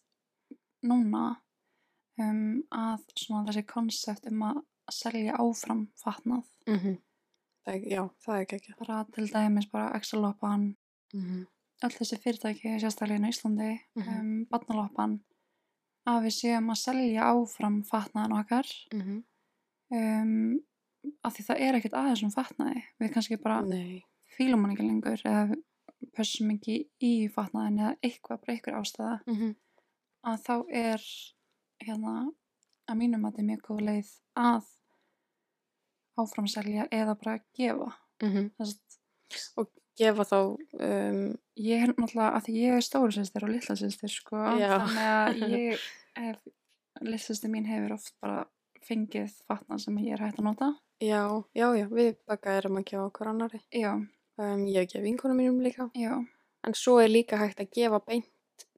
[0.85, 1.37] núna
[2.18, 6.99] um, að svona þessi konsept um að selja áfram fatnað Mhm.
[7.66, 8.74] Það er- Já, það er ekki ekki.
[8.78, 10.76] bara til dæmis bara Excel-loppan
[11.14, 11.47] Mhm.
[11.85, 14.18] Öll þessi fyrirtæki sérstaklega inn á Íslandi Mhm.
[14.20, 15.20] um, barnaloppan
[16.07, 19.24] að við séum að selja áfram fatnaðan okkar Mhm.
[19.91, 20.61] um,
[21.24, 24.05] af því það er ekkert aðeins um fatnaði við kannski bara Nei.
[24.39, 25.55] fílum hann ekki lengur eða
[26.16, 29.57] pössum ekki í fatnaðin eða eitthvað eitthvað ástæða Mhm.
[30.24, 31.01] að þá er
[31.85, 32.32] hérna
[32.89, 34.64] að mínum að þetta er mjög góð leið að
[36.18, 38.51] áframselja eða bara gefa Mhm.
[38.59, 38.78] þess
[39.59, 39.66] að
[39.99, 40.39] Gefa þá,
[40.89, 41.19] um,
[41.61, 44.73] ég er náttúrulega að því ég er stóru sýstir og litla sýstir sko Já.
[44.83, 45.85] þannig að ég
[46.19, 46.41] hef
[47.05, 48.45] litla mín hefur oft bara
[48.85, 50.73] fengið fatnað sem ég er hægt að nota
[51.03, 51.23] já,
[51.57, 53.63] já, já, við baka erum að gefa okkur annari.
[53.73, 53.95] já,
[54.35, 55.85] Um, ég hef gefið vinkonum mínum líka.
[55.95, 56.11] já,
[56.67, 58.27] En svo er líka hægt að gefa beint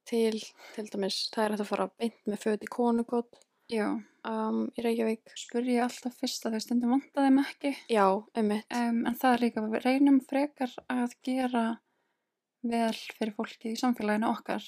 [0.05, 0.37] til,
[0.75, 3.39] til dæmis, það er hægt að fara beint með föt í konukot
[3.73, 3.87] já
[4.27, 5.33] um, í Reykjavík.
[5.37, 8.67] spur ég alltaf fyrst að þau stundum vantaði mig ekki Já, einmitt.
[8.75, 11.65] um, en það er líka, við reynum frekar að gera
[12.67, 14.63] vel fyrir fólki í samfélaginu okkar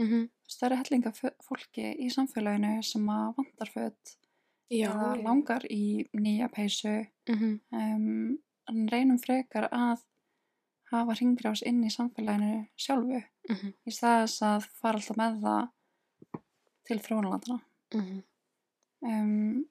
[0.00, 1.10] Mm það eru hellinga
[1.46, 4.14] fólki í samfélaginu sem að vantar föt
[4.70, 7.60] Já, eða langar í nýja peysu Mhm.
[7.72, 8.38] um,
[8.68, 10.02] en reynum frekar að
[10.92, 13.74] hafa hringrás inn í samfélaginu sjálfu Mhm.
[13.86, 15.68] í staðis að fara alltaf með það
[16.86, 17.60] til þróunarlandana
[17.94, 18.22] Mhm.
[19.02, 19.64] Um,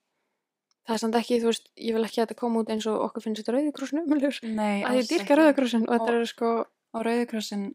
[0.89, 2.95] Það er samt ekki, þú veist, ég vil ekki að þetta koma út eins og
[3.05, 4.37] okkur finnst þetta rauðikrossin umhverfur.
[4.57, 6.49] Nei, Að ég dýrka rauðikrossin og þetta Og- er sko,
[6.97, 7.65] og Rauðikrossin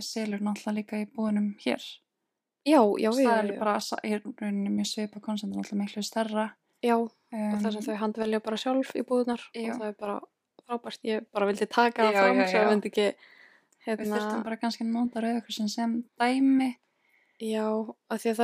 [0.00, 1.82] selur náttúrulega líka í búðunum hér
[2.64, 6.02] já, já, já, það já, er bara sa- í rauninni mjög svipa konsentin alltaf miklu
[6.02, 6.46] stærra
[6.82, 7.08] já, um,
[7.52, 9.74] og það sem þau handvelja bara sjálf í búðunar Já.
[9.74, 10.20] og það er bara
[10.64, 12.64] frábært, ég bara vildi taka það Já, fram já, svo já.
[12.64, 13.14] að ekki við
[13.84, 16.76] hérna, þurftum bara kannski að nota Rauðikrossin sem dæmi
[17.42, 17.66] já,
[18.08, 18.36] að því er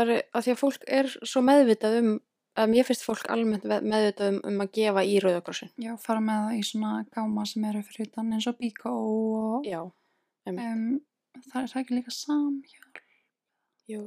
[0.44, 2.20] því að fólk er svo meðvitað um
[2.66, 6.56] mér finnst fólk almennt meðvitað um, um að gefa í rauðakrossin já, fara með það
[6.58, 9.80] í svona gáma sem eru fyrir utan eins og bíkó og já,
[10.50, 11.00] um,
[11.50, 13.02] það er það ekki líka samhjálp
[13.88, 14.02] jú,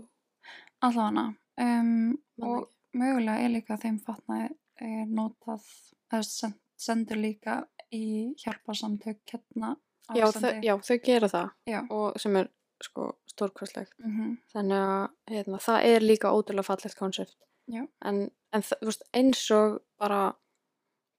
[0.82, 4.50] allavega um, man og mögulega er líka þeim fatnaði
[4.82, 5.64] er notað
[6.12, 7.62] eða send, sendur líka
[7.94, 9.76] í hjálparsamtök hérna
[10.16, 10.26] já,
[10.64, 11.80] já, þau gera það Já.
[11.94, 12.50] og sem er
[12.82, 17.38] sko stórkvæslegt Mhm, þannig að hérna, það er líka ótrúlega fallegt konsept.
[17.70, 17.86] Já.
[18.02, 20.34] en, en þú veist, eins og bara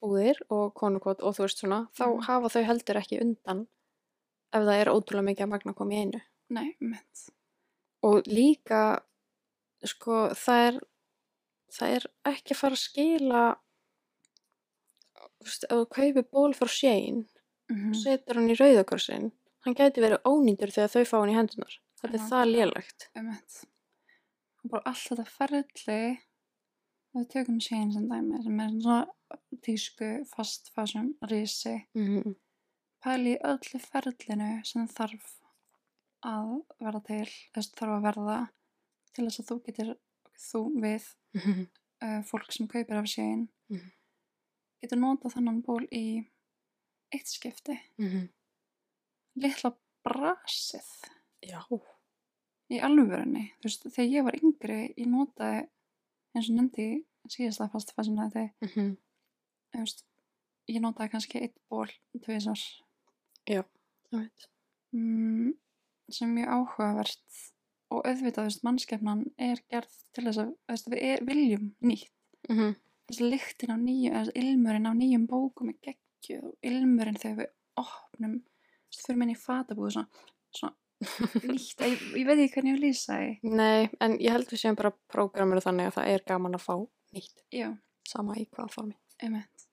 [0.03, 2.23] búðir og konukot og þú veist svona, þá Mhm.
[2.27, 3.67] hafa þau heldur ekki undan
[4.53, 6.21] ef það er ótrúlega mikið að magna koma í einu
[6.51, 7.29] nei, mitt
[8.03, 9.03] og líka
[9.85, 10.81] sko það er
[11.73, 13.45] það er ekki að fara að skila
[15.43, 17.25] þú veist, ef þú kaupir ból frá Shane
[17.71, 19.31] mm og setur hann í rauðakorsin
[19.65, 21.79] hann gæti verið ónýtur þegar þau fá hann í hendunar.
[22.03, 22.29] Þetta er það.
[24.65, 26.19] Og bara allt þetta ferli,
[27.15, 32.35] við tökum séin sem dæmi, sem er svona tísku, fast fashion, risi, Mm
[33.03, 35.25] pæli í öllu ferlinu sem þarf
[36.23, 38.37] að verða til, þess þarf að verða
[39.13, 39.91] til þess að þú getur,
[40.39, 41.65] þú við -hmm.
[42.05, 43.91] uh, fólk sem kaupir af séin, Mhm.
[44.83, 46.27] getur notað þannig ból í
[47.13, 47.79] eitt skipti.
[49.37, 50.89] Litla brasið
[51.43, 51.61] Já.
[52.71, 53.53] í alvörunni.
[53.59, 55.69] Þú veist, þegar ég var yngri, ég notaði,
[56.35, 56.87] eins og nefndi
[57.31, 58.97] síðasta fast fashion þetta, Mm -hmm.
[59.79, 60.05] veist,
[60.69, 61.89] ég notaði kannski eitt ból
[62.25, 62.59] tvisar
[63.49, 63.63] Já.
[64.13, 64.49] Ég veit.
[64.93, 65.53] mm,
[66.11, 67.19] sem er mjög áhugavert
[67.91, 72.13] og auðvitað, veist, mannskefnan er gerð til þess að, veist, við er, viljum nýtt.
[72.49, 72.75] Mm -hmm.
[73.09, 77.51] Þessi lyktin af nýjum, þessi ilmurinn af nýjum bókum er geggjuð og ilmurinn þegar við
[77.77, 80.09] opnum, þú veist, fyrir minni í fatabúðu svona,
[80.57, 80.77] svona
[81.51, 83.31] nýtt, ég, ég veit ekki hvernig ég vil lýsa því.
[83.59, 86.75] Nei, en ég held við séum bara prógramir þannig að það er gaman að fá
[87.17, 87.43] nýtt.
[87.53, 87.69] Já,
[88.09, 88.97] Sama í hvaða formi.
[89.23, 89.67] einmitt.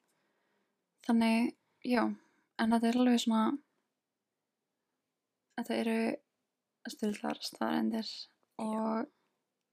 [1.08, 1.54] Þannig,
[1.84, 2.04] já,
[2.60, 3.46] en þetta er alveg svona,
[5.60, 6.00] þetta eru
[6.90, 8.10] styrlar staðarendir
[8.64, 9.08] og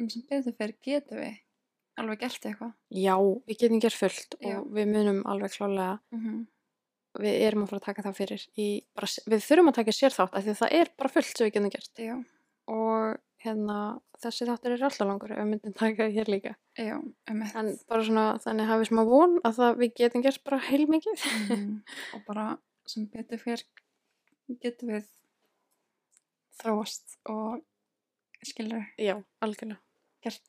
[0.01, 1.37] um sem betur fyrir getum við
[2.01, 2.73] alveg gert eitthvað.
[2.93, 3.15] Já,
[3.49, 4.59] við getum gert fullt Já.
[4.59, 6.47] og við munum alveg klálega, Mm -hmm.
[7.23, 10.11] Við erum að fara að taka það fyrir í, bara, við þurfum að taka sér
[10.17, 12.17] þátt af því að það er bara fullt sem við getum gert Já,
[12.67, 13.79] og hérna
[14.23, 16.97] þessi þáttur er alltaf langur ef við myndum taka hér líka já,
[17.29, 17.55] einmitt.
[17.55, 21.83] en bara svona þannig hafið smá von að það við getum gert bara heilmikið Mhm.
[22.17, 22.47] og bara
[22.87, 23.65] sem betur fyrir
[24.63, 25.05] getum við
[26.61, 27.61] þróast og
[28.47, 29.81] skilur Já, algjörlega
[30.25, 30.43] gert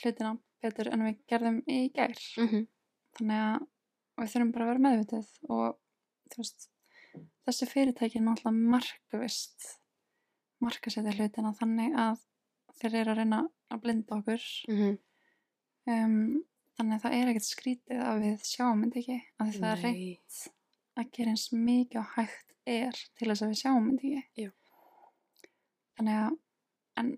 [0.00, 2.16] hlutina betur en við gerðum í gær.
[2.38, 2.66] mm -hmm.
[3.18, 3.66] þannig að
[4.20, 5.78] við þurfum bara að vera meðvitið og
[6.38, 6.68] veist
[7.48, 9.68] þessi fyrirtæki er náttúrulega markavist
[10.62, 12.20] markasetja hlutina þannig að
[12.80, 14.46] þeir eru að reyna að blinda okkur.
[14.68, 14.98] Mhm.
[15.90, 16.44] um,
[16.78, 20.38] þannig að það er ekkert skrítið að við sjáum þetta ekki að það er reynt
[21.00, 24.44] að gera eins mikið og hægt er til þess að við sjáum þetta ekki.
[24.44, 24.52] Jú.
[25.98, 26.38] þannig að
[27.00, 27.10] en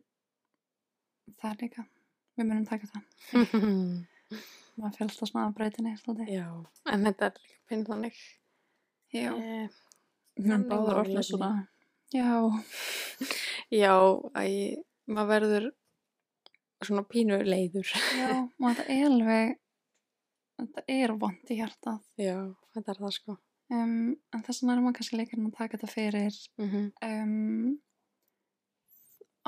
[1.38, 1.84] það er líka
[2.38, 3.04] við munum taka það.
[4.80, 8.22] Maður fyrir alltaf svona breytinni en þetta er líka pinn þannig
[9.12, 9.30] Já.
[9.32, 10.98] Við erum málefni.
[11.02, 11.52] orðið svona.
[12.12, 12.32] Já.
[13.82, 13.94] Já,
[14.36, 14.44] æ,
[15.08, 15.70] maður verður
[16.82, 17.88] svona pínu leiður
[18.18, 19.54] Já, þetta er alveg,
[20.60, 22.02] þetta er vond í hjartað.
[22.20, 22.36] Já,
[22.74, 23.38] þetta er það sko
[23.72, 26.88] Um, en þess vegna er maður kannski leikar að taka þetta fyrir mm -hmm.
[27.08, 27.78] um,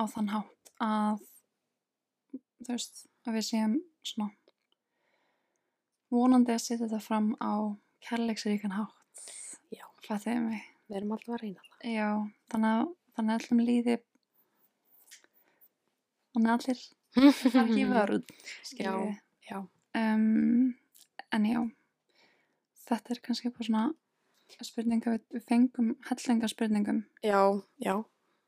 [0.01, 1.19] á þann hátt að,
[2.65, 4.31] þú veist, að við séum svona
[6.15, 9.04] vonandi að setja þetta fram á kærleiksríkan hátt.
[10.05, 10.09] Já.
[10.13, 10.71] Fattiði mig.
[10.89, 12.09] Við erum alltaf að reyna það Já,
[12.53, 13.97] þannig að, þannig að allum líði,
[16.35, 16.83] þannig að allir
[17.65, 18.35] ekki vörð,
[18.79, 18.93] Já,
[19.49, 19.61] já,
[19.95, 20.73] Um,
[21.31, 21.61] en já,
[22.89, 27.05] þetta er kannski bara svona spurninga, við, fengum hellinga spurningum.
[27.23, 28.03] já, já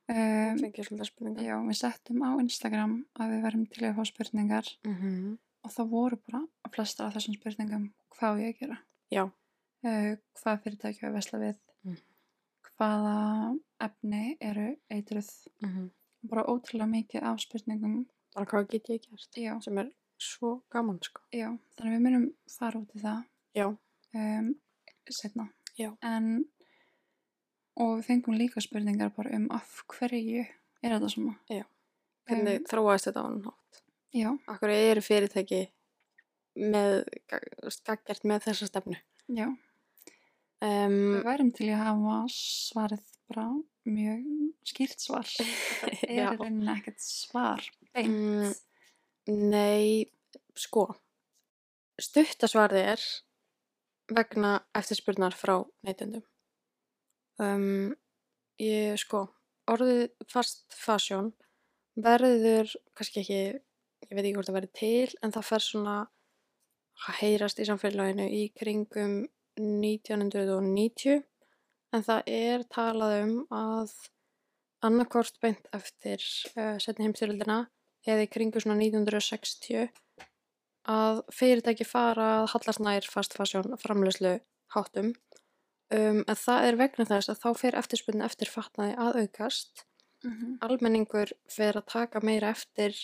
[0.07, 5.33] Um, já, við settum á Instagram að við verum til að fá spurningar mm -hmm.
[5.67, 8.77] og það voru bara flestar af þessum spurningum hvað ég að gera.
[9.11, 9.25] Já,
[9.87, 11.97] hvað fyrirtæki að vesla við, Mhm.
[12.77, 15.31] hvaða efni eru eitruð.
[15.63, 15.91] mm -hmm.
[16.29, 18.07] Bara ótrúlega mikið af spurningum.
[18.35, 19.35] bara hvað get ég gert?
[19.37, 21.21] Já, sem er svo gaman sko.
[21.33, 23.25] Já, þannig að við munum fara út í það.
[23.55, 23.77] Já,
[24.15, 24.55] um,
[25.11, 25.97] setna Já.
[26.03, 26.45] en
[27.77, 30.47] og við fengum líka spurningar bara um af hverju
[30.83, 31.37] er þetta svona?
[32.29, 33.83] Hvernig Um, þróaðist þetta á hann hátt?
[34.15, 35.69] Já, Akkur eru fyrirtæki
[36.57, 37.05] með,
[37.85, 38.97] gaggert með þessa stefnu?
[39.29, 39.57] Já,
[40.67, 43.47] um, við værum til að hafa svarið bara
[43.87, 44.25] mjög
[44.67, 45.31] skýrt svar.
[45.31, 47.63] Það er rauninni ekkert svar
[47.95, 48.13] beint.
[48.13, 48.55] Mm,
[49.51, 50.07] Nei,
[50.55, 50.87] sko.
[51.99, 53.07] Stuttasvarði er
[54.15, 55.57] vegna eftirspurnar frá
[55.87, 56.23] neytendum.
[57.43, 57.97] Um,
[58.63, 59.27] ég sko
[59.71, 61.33] orðið fast fashion
[61.97, 65.97] verður kannski ekki ég veit ekki hvort það verður til en það fer svona
[67.07, 69.17] að heyrast í samfélaginu í kringum
[69.59, 71.23] 1990
[71.97, 73.93] en það er talað um að
[74.87, 76.21] annarkort beint eftir
[76.57, 77.63] uh, setni heimstyrjöldina
[78.07, 79.89] eða í kringu svona 1960
[80.87, 84.37] að fyrirtæki fara að hallast nær fast fashion framleyslu
[84.77, 85.09] háttum
[85.91, 89.85] um, en það er vegna þess að þá fer eftirspunni eftir fatnaði að aukast
[90.25, 90.57] Mhm.
[90.65, 92.95] almenningur fer að taka meira eftir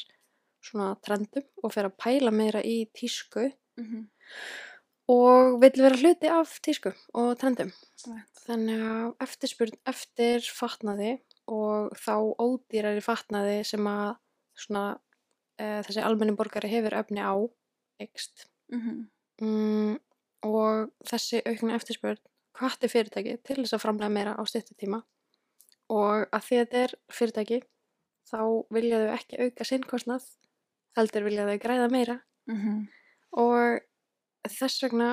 [0.64, 4.08] svona trendum og fer að pæla meira í tísku Mhm.
[5.12, 7.72] Og vill vera hluti af tísku og trendum.
[8.46, 11.12] Þannig að eftirspurn eftir fatnaði
[11.52, 14.16] og þá ódýrari fatnaði sem að
[14.58, 14.84] svona,
[15.58, 17.34] e, þessi almenni borgari hefur efni á
[18.02, 18.46] eikst.
[18.72, 19.08] Mhm.
[19.42, 19.96] Mm,
[20.46, 22.18] og þessi aukna eftirspurn
[22.58, 25.02] hvati fyrirtæki til þess að framlega meira á stuttu tíma
[25.90, 27.58] og að því að þetta er fyrirtæki
[28.28, 28.40] þá
[28.76, 30.26] vilja þau ekki auka sinn kostnað
[30.98, 32.88] heldur vilja þau græða meira Mhm.
[33.32, 33.80] og
[34.48, 35.10] þess vegna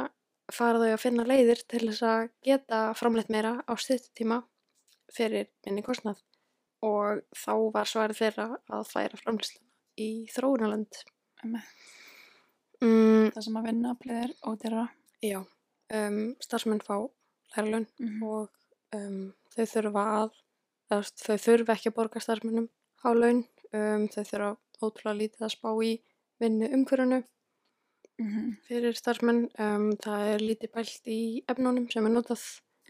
[0.51, 4.41] fara þau að finna leiðir til þess að geta framleitt meira á stuttu tíma
[5.13, 6.21] fyrir minni kostnað
[6.85, 9.67] og þá var svarið þeirra að færa framleiðsluna
[9.99, 11.01] í þróunarland.
[12.79, 14.85] Mm, Það sem að vinna aflið er ódýrara.
[15.21, 15.39] já,
[15.93, 17.09] um, starfsmenn fá
[17.57, 18.23] lærlun Mhm.
[18.23, 18.49] og
[18.95, 20.31] um, þau þurfa að,
[20.89, 22.69] þau þurfa ekki að borga starfsmennum
[23.03, 25.91] á laun, um, þau þurfa ótrúlega lítið að spá í
[26.39, 27.23] vinnu umhverjunu
[28.19, 28.57] Mhm.
[28.67, 32.41] fyrir starfsmenn, um, það er lítið bælt í efnunum sem er notað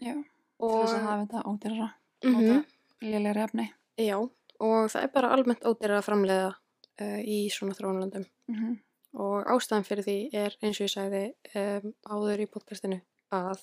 [0.02, 0.14] Já,
[0.58, 1.88] og, þess að hafa þetta ódýrara.
[2.24, 2.64] Mhm, Nota
[3.02, 3.66] lélegri efni.
[3.98, 4.16] já,
[4.60, 6.54] og það er bara almennt ódýrara framleiða
[7.00, 8.78] uh, í svona þróunlandum Mhm.
[9.14, 11.22] og ástæðan fyrir því er eins og ég sagði
[11.54, 13.00] um, áður í podcastinu
[13.32, 13.60] að,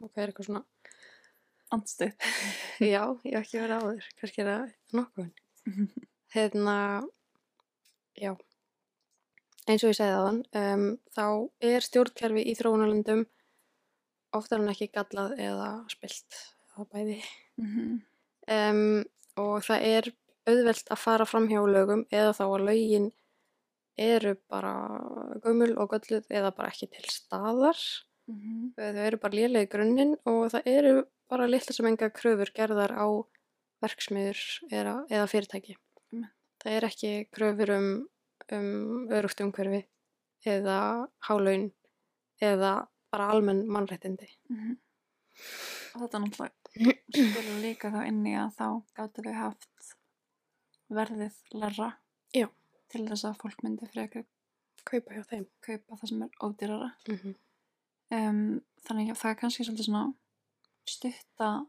[0.00, 0.64] ok, er eitthvað svona
[1.72, 2.12] Andstuð.
[2.80, 5.30] Já, ég hef ekki verið áður, kannski er það nokkuð.
[6.34, 6.74] Hérna,
[8.18, 8.36] já,
[9.68, 10.84] eins og ég segði aðan, um,
[11.14, 11.26] þá
[11.72, 13.24] er stjórnkerfi í þróunarlöndum
[14.34, 16.40] oftar en ekki gallað eða spilt,
[16.72, 17.18] eða bæði.
[17.60, 18.00] Mhm.
[18.54, 19.04] Um,
[19.40, 20.08] og það er
[20.44, 23.06] auðvelt að fara fram hjá lögum eða þá að lögin
[23.96, 24.74] eru bara
[25.44, 27.78] gömul og gölluð eða bara ekki til staðar.
[28.28, 28.74] Mhm.
[28.76, 30.94] Þau eru bara lélega í grunninn og það eru
[31.30, 33.06] bara litla sem enga kröfur gerðar á
[33.84, 34.40] verksmiður
[34.70, 35.76] eða, eða fyrirtæki.
[36.12, 36.34] Einmitt.
[36.62, 38.08] Það er ekki kröfur um,
[38.52, 39.84] um örugt umhverfi
[40.44, 41.70] eða hálaun
[42.42, 42.72] eða
[43.12, 44.28] bara almenn mannréttindi.
[44.50, 44.76] Mhm.
[45.94, 46.54] Og þetta náttúrulega
[47.14, 48.66] spilur líka þá inn í að þá
[48.98, 49.68] gáttu við haft
[50.94, 51.90] verðið larra
[52.34, 52.48] Já.
[52.90, 54.26] til þess að fólk myndi frekar
[54.84, 55.46] Kaupa hjá þeim.
[55.64, 56.90] kaupa það sem er ódýrara.
[57.08, 57.34] Mm -hmm.
[58.14, 60.14] Um, þannig að það er kannski svolítið svona
[60.84, 61.66] stutta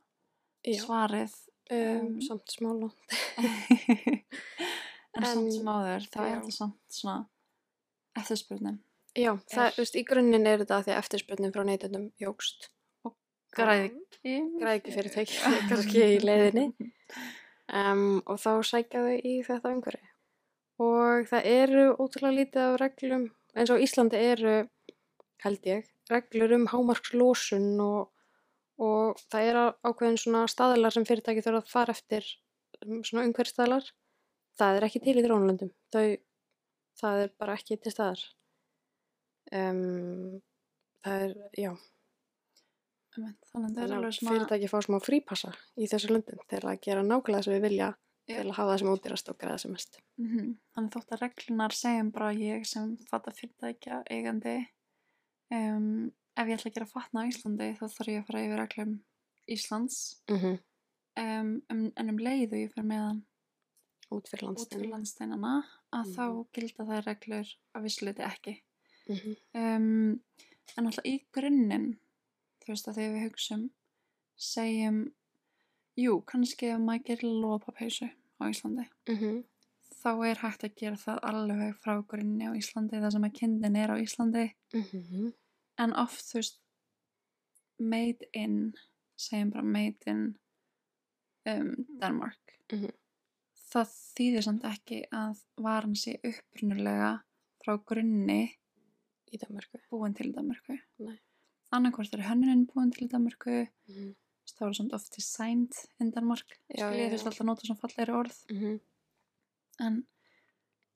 [0.66, 1.36] Já, svarið
[1.72, 2.90] um, um, samt smála.
[5.16, 6.32] en, En- samt sem áður þá já.
[6.36, 7.18] er það samt svona
[8.20, 8.80] eftirspurnin
[9.16, 12.66] Já, það, Er- þú veist, í grunninn er þetta því að eftirspurnin frá neytendum jógst.
[13.56, 15.38] græðiki Græðki fyrirtæki,
[15.70, 16.66] kannski í leiðinni.
[17.72, 20.10] um, og þá sækja þau í þetta umhverfi.
[20.84, 24.56] Og það eru ótrúlega lítið af reglum, eins og Íslandi eru,
[25.46, 28.10] held ég, reglur um hámarkslósun og,
[28.84, 32.28] og það eru ákveðin svona staðlar sem fyrirtæki þurfa að fara eftir,
[32.84, 33.88] um, svona umhverfstaðlar.
[34.56, 36.06] Það er ekki til í þróunlöndum, þau,
[37.02, 38.22] það er bara ekki til staðar.
[39.52, 40.40] Um,
[41.06, 41.72] það er, já,
[43.16, 46.80] þannig að það er alveg svona fyrirtæki fá smá frípassa í þessu löndum til að
[46.84, 47.92] gera nákvæmlega sem við vilja
[48.26, 50.00] til að hafa það sem ódýrast og græða sem mest.
[50.22, 50.54] Mhm.
[50.76, 54.56] Þannig þótt að reglunar segjum bara ég sem fatta fyrirtækja eigandi
[55.54, 58.62] um, ef ég ætla að gera fatna á Íslandi þá þarf ég að fara yfir
[58.64, 58.96] reglum
[59.46, 60.00] Íslands
[60.32, 60.60] Mm -hmm.
[61.22, 63.24] um, en um leiðu ég fyrir meðan
[64.12, 64.48] Út fyrir
[64.92, 66.14] landsteinana að Mhm.
[66.16, 68.62] þá gilda það reglur að vissleiti ekki
[69.08, 69.36] Mm -hmm.
[69.54, 70.22] um,
[70.78, 71.98] en alltaf í grunninn
[72.62, 73.70] þú veist að þegar við hugsum
[74.38, 75.14] segjum
[75.98, 78.10] jú, kannski ef maður gerir lópapeysu
[78.42, 79.44] á Íslandi Mm -hmm.
[80.04, 83.76] þá er hægt að gera það alveg frá grunni á Íslandi það sem að kindin
[83.76, 85.34] er á Íslandi Mhm.
[85.78, 86.60] en oft þú veist
[87.80, 88.74] made in
[89.18, 90.38] segjum bara made in
[91.46, 92.90] um, Denmark Mhm.
[93.72, 97.14] Það þýðir samt ekki að varan sé upprunulega
[97.64, 98.42] frá grunni
[99.34, 99.80] Í Danmarku.
[99.92, 101.18] búin til Danmarku Nei.
[101.76, 104.14] annarkvort er hönnunin búin til Danmarku Mm
[104.54, 107.30] þá er samt oft designed in Danmark veist já.
[107.30, 108.80] alltaf nota svona fallegri orð Mm -hmm.
[109.86, 110.08] en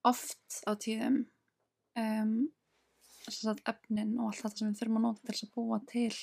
[0.04, 1.26] oft á tíðum
[1.98, 2.52] um,
[3.66, 6.16] efnin og allt þetta sem við þurfum að nota til að búa til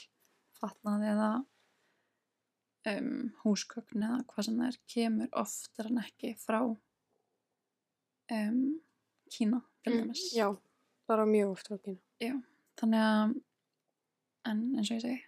[0.60, 1.30] fatnaði eða
[2.86, 6.60] um, húsgögn eða hvað sem það er kemur oftar en ekki frá
[8.30, 8.80] um,
[9.30, 10.48] Kína Mm, Já,
[11.06, 12.40] bara mjög oft frá Kína.
[12.76, 13.34] þannig að
[14.50, 15.20] en eins og ég segi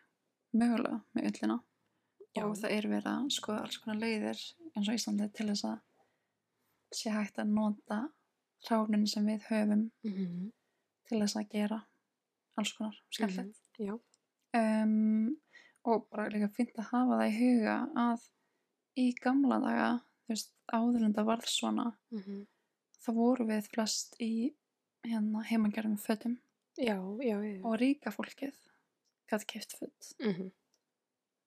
[0.59, 1.57] mögulega með ullina
[2.35, 2.43] Já.
[2.45, 4.41] og það er verið að skoða alls konar leiðir
[4.75, 5.79] eins og Íslandi til þess að
[6.99, 8.01] sé hægt að nota
[8.69, 10.51] ránin sem við höfum Mm -hmm.
[11.09, 11.81] til þess að gera
[12.59, 13.95] alls konar skemmtilegt Já.
[14.59, 15.37] um,
[15.89, 18.27] og bara líka fint að hafa það í huga að
[18.99, 19.89] í gamla daga
[20.27, 22.47] þú veist, áður en það varð svona Mm -hmm.
[23.05, 24.33] þá voru við flest í
[25.07, 26.39] hérna heimagerðum fötum
[26.79, 27.65] Já, já, já.
[27.65, 28.55] og ríka fólkið
[29.31, 30.51] gæti keft föt Mm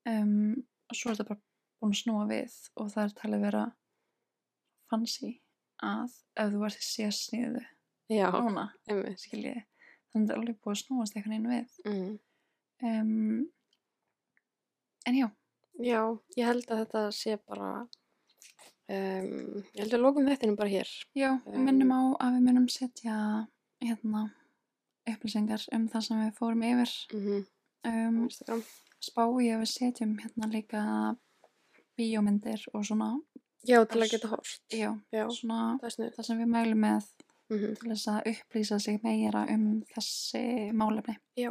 [0.06, 1.42] um, og svo er þetta bara
[1.82, 3.66] búin að snúa við og það er talið vera
[4.90, 5.32] fancy
[5.84, 7.64] að ef þú ert í sérsniðu
[8.12, 8.66] Já, núna,
[9.18, 9.64] skiljiði
[10.12, 12.20] þannig að þetta er alveg búið að snúast einhvern veginn við Mm.
[12.84, 13.52] um,
[15.08, 15.30] en já,
[15.82, 16.02] Já,
[16.38, 17.70] ég held að þetta sé bara,
[18.92, 20.90] um, ég held að lókum þettinum bara hér.
[21.16, 23.16] já, við Um, minnum á að við minnum setja
[23.82, 24.26] hérna
[25.10, 26.94] upplýsingar um það sem við fórum yfir.
[27.14, 27.46] Mm
[27.88, 28.62] um, Instagram.
[29.02, 30.82] spá ég að við setjum hérna líka
[31.98, 33.10] bíómyndir og svona.
[33.66, 34.62] Já, til að geta horft.
[34.74, 37.10] já, Já, svona það sem við mælum með
[37.52, 41.18] Mm til þess að upplýsa sig meira um þessi málefni.
[41.36, 41.50] Já,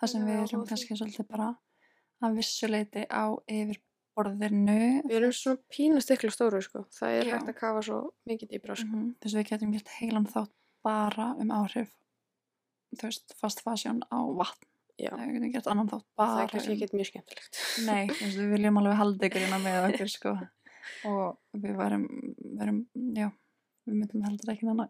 [0.00, 1.46] það sem Já, við erum kannski svolítið bara
[2.22, 6.84] að vissuleiti á yfirborðinu við erum svona pínu stikla stóru, sko.
[6.96, 7.34] Það er Já.
[7.36, 8.90] hægt að kafa svo mikið dýbra, sko.
[8.92, 10.52] Mhm, þess að við getum gert heilan þátt
[10.82, 11.90] bara um áhrif
[12.96, 14.68] þú veist, fast fasjón á vatn
[15.00, 17.60] Já, við getum gert annan þátt það bara er kannski um ekki mjög skemmtilegt.
[17.86, 18.06] nei,
[18.36, 20.34] við viljum alveg halda ykkur innan með okkur sko
[21.08, 22.04] og við varum,
[22.58, 22.82] varum
[23.16, 23.30] já,
[23.86, 24.82] við myndum heldur ekki að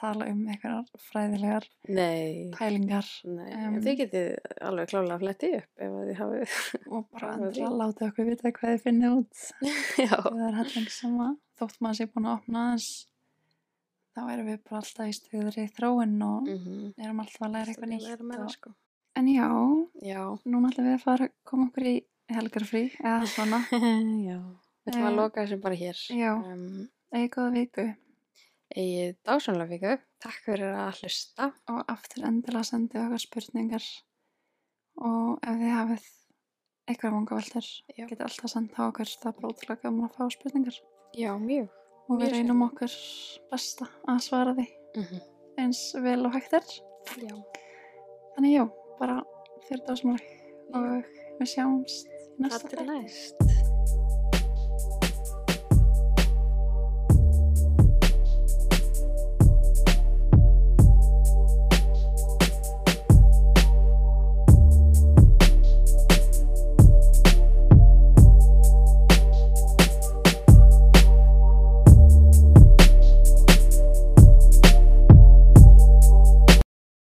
[0.00, 3.50] tala um einhverjar fræðilegar Nei, pælingar nei.
[3.66, 4.30] Um, þið getið
[4.70, 6.56] alveg klálega að fletti upp ef þið hafið.
[6.90, 9.44] og bara endilega láta okkur vita hvað þið finnið út
[10.10, 13.06] það er helling sem að þótt maður sé búin að opna þess
[14.10, 17.92] þá erum við bara alltaf í stuðri þróun og Mm erum alltaf að læra eitthvað
[17.94, 18.72] nýtt Meira, sko.
[19.20, 19.46] en já,
[20.04, 20.22] Já.
[20.44, 21.94] núna ætlum við að fara að koma okkur í
[22.34, 23.62] helgarfrí eða svona
[24.28, 24.38] Já.
[24.80, 25.98] Við ætlum að Eh, loka þessu bara hér.
[26.18, 26.30] já.
[26.34, 27.84] Um, eða góða viku
[28.70, 29.96] Egið dásanlega viku.
[30.22, 31.50] Takk fyrir að hlusta.
[31.72, 33.86] og aftur endilega sendið okkar spurningar
[35.00, 36.06] og ef þið hafið
[36.90, 37.66] eitthvað vangaveltur
[37.96, 38.06] Já.
[38.06, 40.78] getið alltaf á okkur það er bara ótrúlega gaman að fá spurningar
[41.16, 41.68] Já, mjög.
[42.08, 42.96] og við Mjög reynum okkur
[43.50, 44.66] besta að svara því
[44.96, 45.20] Mm
[45.60, 46.64] eins vel og hægt er
[47.20, 47.34] Já.
[48.36, 48.64] þannig já,
[49.00, 49.20] bara
[49.68, 50.24] fyrir dásamlega
[50.72, 52.08] og við sjáumst
[52.40, 53.49] næsta næst.